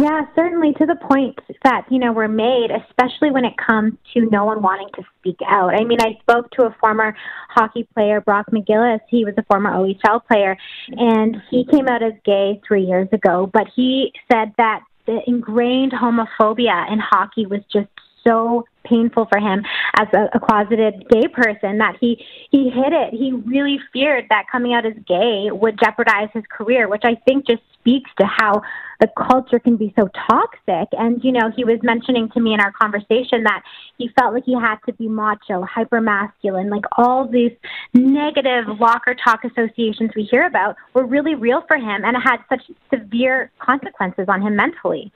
Yeah, 0.00 0.22
certainly 0.34 0.72
to 0.74 0.86
the 0.86 0.96
point 0.96 1.38
that, 1.64 1.84
you 1.90 1.98
know, 1.98 2.12
were 2.12 2.28
made, 2.28 2.70
especially 2.70 3.30
when 3.30 3.44
it 3.44 3.52
comes 3.58 3.92
to 4.14 4.26
no 4.30 4.46
one 4.46 4.62
wanting 4.62 4.88
to 4.94 5.02
speak 5.18 5.36
out. 5.46 5.74
I 5.74 5.84
mean, 5.84 5.98
I 6.00 6.18
spoke 6.22 6.50
to 6.52 6.62
a 6.64 6.76
former 6.80 7.14
hockey 7.50 7.86
player, 7.92 8.20
Brock 8.22 8.46
McGillis. 8.50 9.00
He 9.08 9.24
was 9.24 9.34
a 9.36 9.42
former 9.42 9.70
OHL 9.70 10.24
player, 10.26 10.56
and 10.88 11.36
he 11.50 11.66
came 11.66 11.88
out 11.88 12.02
as 12.02 12.14
gay 12.24 12.60
three 12.66 12.84
years 12.84 13.08
ago, 13.12 13.50
but 13.52 13.66
he 13.76 14.12
said 14.32 14.52
that 14.56 14.80
the 15.06 15.20
ingrained 15.26 15.92
homophobia 15.92 16.90
in 16.90 16.98
hockey 16.98 17.44
was 17.44 17.60
just 17.70 17.88
so 18.26 18.64
painful 18.84 19.26
for 19.26 19.38
him 19.38 19.62
as 19.98 20.08
a, 20.12 20.28
a 20.34 20.40
closeted 20.40 21.08
gay 21.08 21.28
person 21.28 21.78
that 21.78 21.96
he 22.00 22.24
he 22.50 22.70
hid 22.70 22.92
it. 22.92 23.14
He 23.14 23.32
really 23.32 23.78
feared 23.92 24.26
that 24.28 24.44
coming 24.50 24.74
out 24.74 24.86
as 24.86 24.94
gay 25.06 25.48
would 25.50 25.78
jeopardize 25.78 26.28
his 26.32 26.44
career, 26.50 26.88
which 26.88 27.02
I 27.04 27.14
think 27.26 27.46
just 27.46 27.62
speaks 27.78 28.10
to 28.18 28.26
how 28.26 28.62
the 29.00 29.08
culture 29.28 29.58
can 29.58 29.76
be 29.76 29.92
so 29.98 30.08
toxic. 30.30 30.88
And 30.92 31.22
you 31.24 31.32
know, 31.32 31.50
he 31.54 31.64
was 31.64 31.78
mentioning 31.82 32.30
to 32.34 32.40
me 32.40 32.54
in 32.54 32.60
our 32.60 32.72
conversation 32.72 33.42
that 33.44 33.62
he 33.98 34.08
felt 34.18 34.34
like 34.34 34.44
he 34.44 34.54
had 34.54 34.76
to 34.86 34.92
be 34.92 35.08
macho, 35.08 35.62
hyper 35.62 36.00
masculine, 36.00 36.70
like 36.70 36.84
all 36.96 37.26
these 37.28 37.52
negative 37.94 38.64
locker 38.78 39.14
talk 39.14 39.40
associations 39.44 40.10
we 40.14 40.22
hear 40.22 40.46
about 40.46 40.76
were 40.94 41.04
really 41.04 41.34
real 41.34 41.62
for 41.66 41.76
him, 41.76 42.04
and 42.04 42.16
it 42.16 42.20
had 42.20 42.38
such 42.48 42.62
severe 42.92 43.50
consequences 43.58 44.26
on 44.28 44.42
him 44.42 44.56
mentally. 44.56 45.12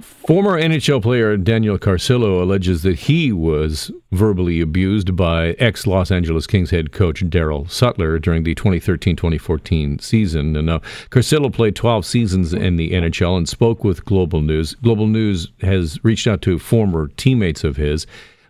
Former 0.00 0.60
NHL 0.60 1.02
player 1.02 1.36
Daniel 1.36 1.76
Carcillo 1.76 2.40
alleges 2.40 2.82
that 2.84 3.00
he 3.00 3.32
was 3.32 3.90
verbally 4.12 4.60
abused 4.60 5.16
by 5.16 5.50
ex 5.58 5.88
Los 5.88 6.12
Angeles 6.12 6.46
Kings 6.46 6.70
head 6.70 6.92
coach 6.92 7.24
Darryl 7.24 7.68
Sutter 7.68 8.20
during 8.20 8.44
the 8.44 8.54
2013 8.54 9.16
2014 9.16 9.98
season. 9.98 10.54
And 10.54 10.70
uh, 10.70 10.78
Carcillo 11.10 11.52
played 11.52 11.74
12 11.74 12.06
seasons 12.06 12.54
in 12.54 12.76
the 12.76 12.92
NHL 12.92 13.36
and 13.36 13.48
spoke 13.48 13.82
with 13.82 14.04
Global 14.04 14.40
News. 14.40 14.76
Global 14.76 15.08
News 15.08 15.48
has 15.62 16.02
reached 16.04 16.28
out 16.28 16.42
to 16.42 16.60
former 16.60 17.08
teammates 17.16 17.64
of 17.64 17.76
his, 17.76 18.06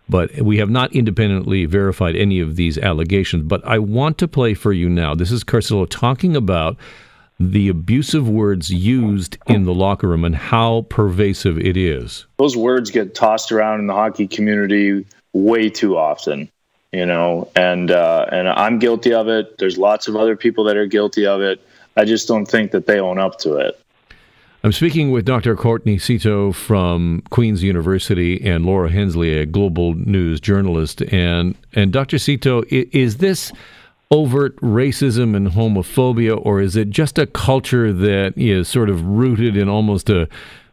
but 0.07 0.39
we 0.39 0.59
have 0.59 0.69
not 0.69 0.93
independently 0.93 1.65
verified 1.65 2.15
any 2.15 2.39
of 2.41 2.57
these 2.57 2.77
allegations. 2.77 3.43
But 3.43 3.65
I 3.65 3.79
want 3.79 4.19
to 4.19 4.27
play 4.27 4.53
for 4.53 4.71
you 4.71 4.87
now. 4.87 5.15
This 5.15 5.31
is 5.31 5.43
Carcillo 5.43 5.87
talking 5.89 6.35
about 6.35 6.77
the 7.39 7.69
abusive 7.69 8.29
words 8.29 8.69
used 8.69 9.37
in 9.47 9.63
the 9.63 9.73
locker 9.73 10.07
room 10.07 10.23
and 10.23 10.35
how 10.35 10.85
pervasive 10.89 11.57
it 11.57 11.75
is. 11.75 12.25
Those 12.37 12.55
words 12.55 12.91
get 12.91 13.15
tossed 13.15 13.51
around 13.51 13.79
in 13.79 13.87
the 13.87 13.93
hockey 13.93 14.27
community 14.27 15.05
way 15.33 15.69
too 15.69 15.97
often, 15.97 16.49
you 16.91 17.05
know, 17.05 17.49
and 17.55 17.91
uh, 17.91 18.27
and 18.31 18.47
I'm 18.47 18.79
guilty 18.79 19.13
of 19.13 19.27
it. 19.27 19.57
There's 19.57 19.77
lots 19.77 20.07
of 20.07 20.15
other 20.15 20.35
people 20.35 20.63
that 20.65 20.77
are 20.77 20.85
guilty 20.85 21.25
of 21.25 21.41
it. 21.41 21.61
I 21.97 22.05
just 22.05 22.27
don't 22.27 22.45
think 22.45 22.71
that 22.71 22.85
they 22.85 22.99
own 22.99 23.19
up 23.19 23.39
to 23.39 23.55
it. 23.55 23.79
I'm 24.65 24.71
speaking 24.71 25.11
with 25.11 25.25
Dr. 25.25 25.57
Courtney 25.57 25.97
Szto 25.97 26.55
from 26.55 27.21
Queen's 27.31 27.63
University 27.63 28.41
and 28.41 28.65
Laura 28.65 28.89
Hensley, 28.89 29.37
a 29.37 29.45
global 29.45 29.93
news 29.93 30.39
journalist. 30.39 31.01
And 31.01 31.55
and 31.73 31.91
Dr. 31.91 32.15
Szto, 32.15 32.63
is 32.69 33.17
this 33.17 33.51
overt 34.13 34.55
racism 34.57 35.35
and 35.35 35.47
homophobia, 35.47 36.39
or 36.45 36.61
is 36.61 36.75
it 36.75 36.91
just 36.91 37.17
a 37.17 37.25
culture 37.25 37.91
that 37.91 38.33
is 38.37 38.67
sort 38.67 38.87
of 38.87 39.03
rooted 39.03 39.57
in 39.57 39.67
almost 39.67 40.07
a 40.07 40.29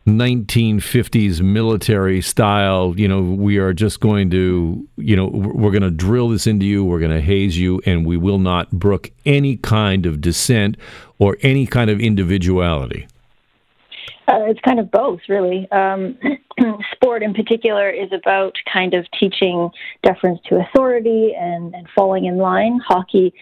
1950s 0.06 1.40
military 1.40 2.20
style? 2.20 2.92
You 2.98 3.08
know, 3.08 3.22
we 3.22 3.56
are 3.56 3.72
just 3.72 4.00
going 4.00 4.28
to, 4.32 4.86
you 4.98 5.16
know, 5.16 5.26
we're 5.26 5.70
going 5.70 5.82
to 5.82 5.90
drill 5.90 6.28
this 6.28 6.46
into 6.46 6.66
you, 6.66 6.84
we're 6.84 6.98
going 6.98 7.12
to 7.12 7.22
haze 7.22 7.58
you, 7.58 7.80
and 7.86 8.04
we 8.04 8.18
will 8.18 8.38
not 8.38 8.70
brook 8.72 9.10
any 9.24 9.56
kind 9.56 10.04
of 10.04 10.20
dissent 10.20 10.76
or 11.18 11.38
any 11.40 11.66
kind 11.66 11.88
of 11.88 11.98
individuality. 11.98 13.06
Uh, 14.30 14.44
it's 14.44 14.60
kind 14.60 14.78
of 14.78 14.92
both, 14.92 15.18
really. 15.28 15.66
Um, 15.72 16.16
sport 16.92 17.24
in 17.24 17.34
particular 17.34 17.90
is 17.90 18.12
about 18.12 18.54
kind 18.72 18.94
of 18.94 19.04
teaching 19.18 19.70
deference 20.04 20.38
to 20.48 20.60
authority 20.60 21.32
and, 21.36 21.74
and 21.74 21.88
falling 21.96 22.26
in 22.26 22.36
line. 22.36 22.78
Hockey 22.86 23.34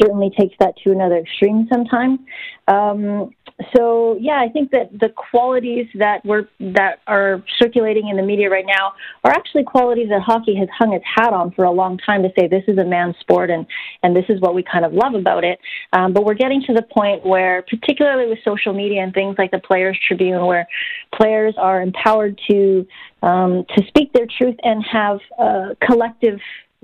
certainly 0.00 0.30
takes 0.36 0.56
that 0.58 0.74
to 0.82 0.90
another 0.90 1.18
extreme 1.18 1.68
sometimes. 1.72 2.18
Um, 2.66 3.30
so 3.74 4.16
yeah, 4.20 4.40
I 4.40 4.48
think 4.48 4.70
that 4.70 4.90
the 4.98 5.08
qualities 5.10 5.86
that 5.94 6.24
were 6.24 6.48
that 6.60 7.00
are 7.06 7.42
circulating 7.60 8.08
in 8.08 8.16
the 8.16 8.22
media 8.22 8.50
right 8.50 8.64
now 8.66 8.92
are 9.24 9.30
actually 9.30 9.64
qualities 9.64 10.08
that 10.08 10.22
hockey 10.22 10.54
has 10.56 10.68
hung 10.76 10.92
its 10.92 11.04
hat 11.04 11.32
on 11.32 11.50
for 11.52 11.64
a 11.64 11.70
long 11.70 11.98
time 11.98 12.22
to 12.22 12.30
say 12.38 12.48
this 12.48 12.64
is 12.68 12.78
a 12.78 12.84
man's 12.84 13.16
sport 13.20 13.50
and 13.50 13.66
and 14.02 14.16
this 14.16 14.24
is 14.28 14.40
what 14.40 14.54
we 14.54 14.62
kind 14.62 14.84
of 14.84 14.92
love 14.92 15.14
about 15.14 15.44
it. 15.44 15.58
Um, 15.92 16.12
but 16.12 16.24
we're 16.24 16.34
getting 16.34 16.62
to 16.66 16.72
the 16.72 16.82
point 16.82 17.24
where, 17.24 17.62
particularly 17.62 18.28
with 18.28 18.38
social 18.44 18.72
media 18.72 19.02
and 19.02 19.12
things 19.12 19.36
like 19.38 19.50
the 19.50 19.58
Players 19.58 19.98
Tribune, 20.06 20.46
where 20.46 20.66
players 21.14 21.54
are 21.58 21.82
empowered 21.82 22.40
to 22.50 22.86
um, 23.22 23.64
to 23.76 23.86
speak 23.86 24.12
their 24.12 24.26
truth 24.26 24.56
and 24.62 24.84
have 24.90 25.18
a 25.38 25.76
collective 25.80 26.40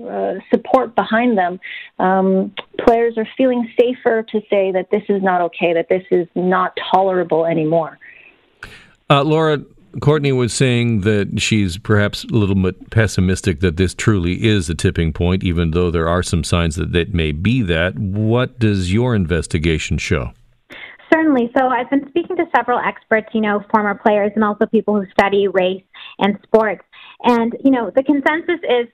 uh, 0.07 0.35
support 0.53 0.95
behind 0.95 1.37
them, 1.37 1.59
um, 1.99 2.53
players 2.85 3.17
are 3.17 3.27
feeling 3.37 3.69
safer 3.79 4.23
to 4.23 4.41
say 4.49 4.71
that 4.71 4.87
this 4.91 5.03
is 5.09 5.21
not 5.21 5.41
okay, 5.41 5.73
that 5.73 5.87
this 5.89 6.03
is 6.11 6.27
not 6.35 6.77
tolerable 6.91 7.45
anymore. 7.45 7.97
Uh, 9.09 9.23
Laura, 9.23 9.59
Courtney 10.01 10.31
was 10.31 10.53
saying 10.53 11.01
that 11.01 11.41
she's 11.41 11.77
perhaps 11.77 12.23
a 12.23 12.33
little 12.33 12.55
bit 12.55 12.91
pessimistic 12.91 13.59
that 13.61 13.77
this 13.77 13.93
truly 13.95 14.45
is 14.45 14.69
a 14.69 14.75
tipping 14.75 15.11
point, 15.11 15.43
even 15.43 15.71
though 15.71 15.89
there 15.89 16.07
are 16.07 16.21
some 16.21 16.43
signs 16.43 16.75
that 16.75 16.95
it 16.95 17.13
may 17.13 17.31
be 17.31 17.61
that. 17.63 17.97
What 17.97 18.59
does 18.59 18.93
your 18.93 19.15
investigation 19.15 19.97
show? 19.97 20.31
Certainly. 21.11 21.51
So 21.57 21.67
I've 21.67 21.89
been 21.89 22.07
speaking 22.09 22.35
to 22.37 22.45
several 22.55 22.79
experts, 22.79 23.29
you 23.33 23.41
know, 23.41 23.63
former 23.71 23.95
players 23.95 24.31
and 24.35 24.43
also 24.43 24.67
people 24.67 24.95
who 24.95 25.09
study 25.11 25.47
race 25.47 25.83
and 26.19 26.37
sports. 26.43 26.83
And, 27.23 27.57
you 27.63 27.71
know, 27.71 27.91
the 27.93 28.03
consensus 28.03 28.59
is 28.63 28.87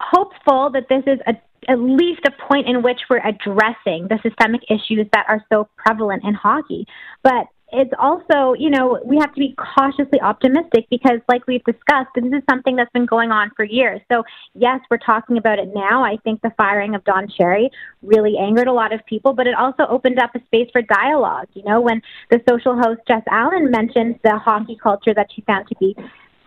hopeful 0.00 0.70
that 0.70 0.88
this 0.88 1.02
is 1.06 1.18
a, 1.26 1.34
at 1.70 1.78
least 1.78 2.20
a 2.26 2.30
point 2.48 2.68
in 2.68 2.82
which 2.82 3.00
we're 3.10 3.26
addressing 3.26 4.08
the 4.08 4.18
systemic 4.22 4.62
issues 4.70 5.06
that 5.12 5.26
are 5.28 5.44
so 5.52 5.68
prevalent 5.76 6.24
in 6.24 6.34
hockey. 6.34 6.86
But 7.22 7.46
it's 7.70 7.92
also, 7.98 8.54
you 8.58 8.70
know, 8.70 8.98
we 9.04 9.18
have 9.18 9.34
to 9.34 9.38
be 9.38 9.54
cautiously 9.58 10.18
optimistic 10.22 10.86
because, 10.90 11.20
like 11.28 11.46
we've 11.46 11.64
discussed, 11.64 12.08
this 12.14 12.24
is 12.24 12.42
something 12.48 12.76
that's 12.76 12.90
been 12.92 13.04
going 13.04 13.30
on 13.30 13.50
for 13.56 13.64
years. 13.64 14.00
So, 14.10 14.24
yes, 14.54 14.80
we're 14.90 14.96
talking 14.96 15.36
about 15.36 15.58
it 15.58 15.68
now. 15.74 16.02
I 16.02 16.16
think 16.24 16.40
the 16.40 16.52
firing 16.56 16.94
of 16.94 17.04
Don 17.04 17.28
Cherry 17.28 17.70
really 18.02 18.38
angered 18.38 18.68
a 18.68 18.72
lot 18.72 18.94
of 18.94 19.04
people, 19.04 19.34
but 19.34 19.46
it 19.46 19.54
also 19.54 19.84
opened 19.86 20.18
up 20.18 20.34
a 20.34 20.40
space 20.46 20.70
for 20.72 20.80
dialogue. 20.80 21.48
You 21.52 21.64
know, 21.64 21.82
when 21.82 22.00
the 22.30 22.40
social 22.48 22.74
host 22.74 23.00
Jess 23.06 23.22
Allen 23.30 23.70
mentioned 23.70 24.18
the 24.24 24.38
hockey 24.38 24.78
culture 24.82 25.12
that 25.12 25.28
she 25.34 25.42
found 25.42 25.68
to 25.68 25.74
be 25.78 25.94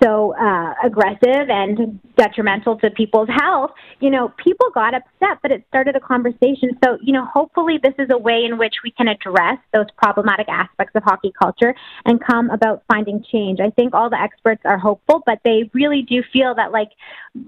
so 0.02 0.36
uh, 0.36 0.74
aggressive 0.84 1.50
and 1.50 2.00
detrimental 2.16 2.78
to 2.78 2.90
people's 2.90 3.30
health, 3.30 3.72
you 4.00 4.10
know, 4.10 4.34
people 4.44 4.68
got 4.74 4.94
upset, 4.96 5.38
but 5.42 5.52
it 5.52 5.64
started 5.68 5.96
a 5.96 6.00
conversation. 6.00 6.78
So, 6.84 6.98
you 7.02 7.14
know, 7.14 7.26
hopefully 7.26 7.80
this 7.82 7.94
is 8.00 8.10
a 8.10 8.18
way 8.18 8.44
in 8.44 8.58
which 8.58 8.76
we 8.84 8.92
can 8.92 9.08
address 9.08 9.58
those 9.74 9.86
problematic 9.98 10.50
aspects 10.50 10.96
of 10.96 11.04
hockey 11.04 11.32
culture 11.38 11.76
and 12.06 12.20
come 12.24 12.50
about 12.50 12.84
finding 12.92 13.24
change. 13.32 13.60
I 13.60 13.70
think 13.70 13.94
all 13.94 14.10
the 14.10 14.20
experts 14.20 14.62
are 14.66 14.78
hopeful, 14.78 15.22
but 15.26 15.40
they 15.44 15.70
really 15.74 16.02
do 16.02 16.24
feel 16.34 16.56
that, 16.56 16.72
like, 16.72 16.90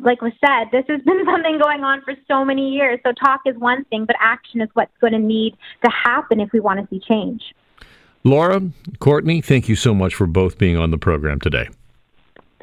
like 0.01 0.21
was 0.21 0.33
said, 0.45 0.65
this 0.71 0.85
has 0.89 1.01
been 1.05 1.25
something 1.25 1.57
going 1.59 1.83
on 1.83 2.01
for 2.03 2.13
so 2.27 2.45
many 2.45 2.69
years. 2.69 2.99
So 3.03 3.13
talk 3.13 3.41
is 3.45 3.57
one 3.57 3.83
thing, 3.85 4.05
but 4.05 4.15
action 4.19 4.61
is 4.61 4.69
what's 4.73 4.95
going 5.01 5.13
to 5.13 5.19
need 5.19 5.55
to 5.83 5.91
happen 5.91 6.39
if 6.39 6.51
we 6.53 6.59
want 6.59 6.79
to 6.79 6.87
see 6.89 7.01
change. 7.07 7.41
Laura, 8.23 8.61
Courtney, 8.99 9.41
thank 9.41 9.67
you 9.67 9.75
so 9.75 9.93
much 9.93 10.15
for 10.15 10.27
both 10.27 10.57
being 10.57 10.77
on 10.77 10.91
the 10.91 10.97
program 10.97 11.39
today. 11.39 11.67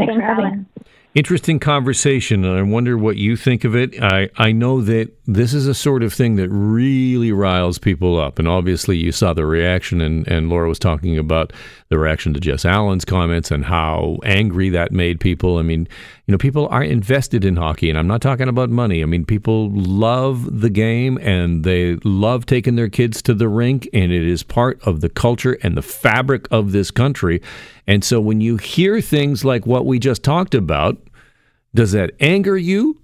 Thanks, 0.07 0.15
for 0.15 0.21
having 0.23 0.45
us. 0.45 0.85
Interesting 1.13 1.59
conversation, 1.59 2.45
and 2.45 2.57
I 2.57 2.63
wonder 2.63 2.97
what 2.97 3.17
you 3.17 3.37
think 3.37 3.65
of 3.65 3.75
it. 3.75 4.01
I, 4.01 4.31
I 4.37 4.53
know 4.53 4.81
that 4.81 5.11
this 5.27 5.53
is 5.53 5.67
a 5.67 5.75
sort 5.75 6.05
of 6.05 6.13
thing 6.13 6.37
that 6.37 6.49
really 6.51 7.33
riles 7.33 7.79
people 7.79 8.17
up, 8.17 8.39
and 8.39 8.47
obviously 8.47 8.97
you 8.97 9.11
saw 9.11 9.35
the 9.35 9.45
reaction, 9.45 10.01
and, 10.01 10.27
and 10.29 10.49
Laura 10.49 10.69
was 10.69 10.79
talking 10.79 11.19
about 11.19 11.53
the 11.89 11.99
reaction 11.99 12.33
to 12.35 12.39
Jess 12.39 12.65
Allen's 12.65 13.05
comments 13.05 13.51
and 13.51 13.65
how 13.65 14.19
angry 14.25 14.69
that 14.69 14.93
made 14.93 15.19
people. 15.19 15.59
I 15.59 15.63
mean, 15.63 15.89
you 16.27 16.33
know, 16.33 16.39
people 16.39 16.69
are 16.69 16.85
invested 16.85 17.45
in 17.45 17.57
hockey, 17.57 17.91
and 17.91 17.99
I'm 17.99 18.07
not 18.07 18.23
talking 18.23 18.49
about 18.49 18.71
money. 18.71 19.03
I 19.03 19.07
mean, 19.07 19.25
people 19.25 19.69
love 19.73 20.61
the 20.61 20.71
game, 20.71 21.19
and 21.19 21.65
they 21.65 21.97
love 22.05 22.47
taking 22.47 22.77
their 22.77 22.89
kids 22.89 23.21
to 23.23 23.35
the 23.35 23.49
rink, 23.49 23.89
and 23.93 24.13
it 24.13 24.25
is 24.25 24.45
part 24.45 24.81
of 24.83 25.01
the 25.01 25.09
culture 25.09 25.59
and 25.65 25.77
the 25.77 25.83
fabric 25.83 26.47
of 26.53 26.71
this 26.71 26.93
country. 26.93 27.43
And 27.91 28.05
so 28.05 28.21
when 28.21 28.41
you 28.41 28.57
hear 28.57 29.01
things 29.01 29.45
like 29.45 29.67
what 29.67 29.85
we 29.85 29.99
just 29.99 30.23
talked 30.23 30.55
about, 30.55 30.97
does 31.75 31.91
that 31.91 32.13
anger 32.21 32.57
you 32.57 33.03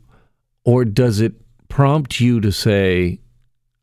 or 0.65 0.85
does 0.85 1.21
it 1.21 1.33
prompt 1.69 2.21
you 2.21 2.41
to 2.41 2.53
say, 2.53 3.19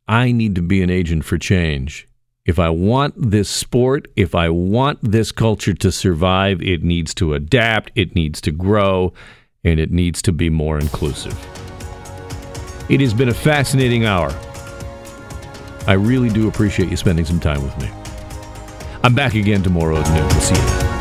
I 0.07 0.31
need 0.31 0.55
to 0.55 0.61
be 0.61 0.81
an 0.81 0.89
agent 0.89 1.25
for 1.25 1.37
change? 1.37 2.07
If 2.45 2.57
I 2.57 2.69
want 2.69 3.15
this 3.17 3.49
sport, 3.49 4.07
if 4.15 4.33
I 4.33 4.47
want 4.47 4.99
this 5.01 5.33
culture 5.33 5.73
to 5.73 5.91
survive, 5.91 6.61
it 6.61 6.83
needs 6.83 7.13
to 7.15 7.33
adapt, 7.33 7.91
it 7.95 8.15
needs 8.15 8.39
to 8.39 8.51
grow, 8.51 9.11
and 9.65 9.81
it 9.81 9.91
needs 9.91 10.21
to 10.21 10.31
be 10.31 10.49
more 10.49 10.79
inclusive. 10.79 11.37
It 12.87 13.01
has 13.01 13.13
been 13.13 13.27
a 13.27 13.33
fascinating 13.33 14.05
hour. 14.05 14.29
I 15.85 15.93
really 15.93 16.29
do 16.29 16.47
appreciate 16.47 16.89
you 16.89 16.95
spending 16.95 17.25
some 17.25 17.41
time 17.41 17.61
with 17.61 17.77
me. 17.81 17.89
I'm 19.03 19.13
back 19.13 19.33
again 19.33 19.63
tomorrow 19.63 19.97
at 19.97 20.07
noon. 20.07 20.27
We'll 20.29 20.39
see 20.39 20.55
you. 20.55 20.92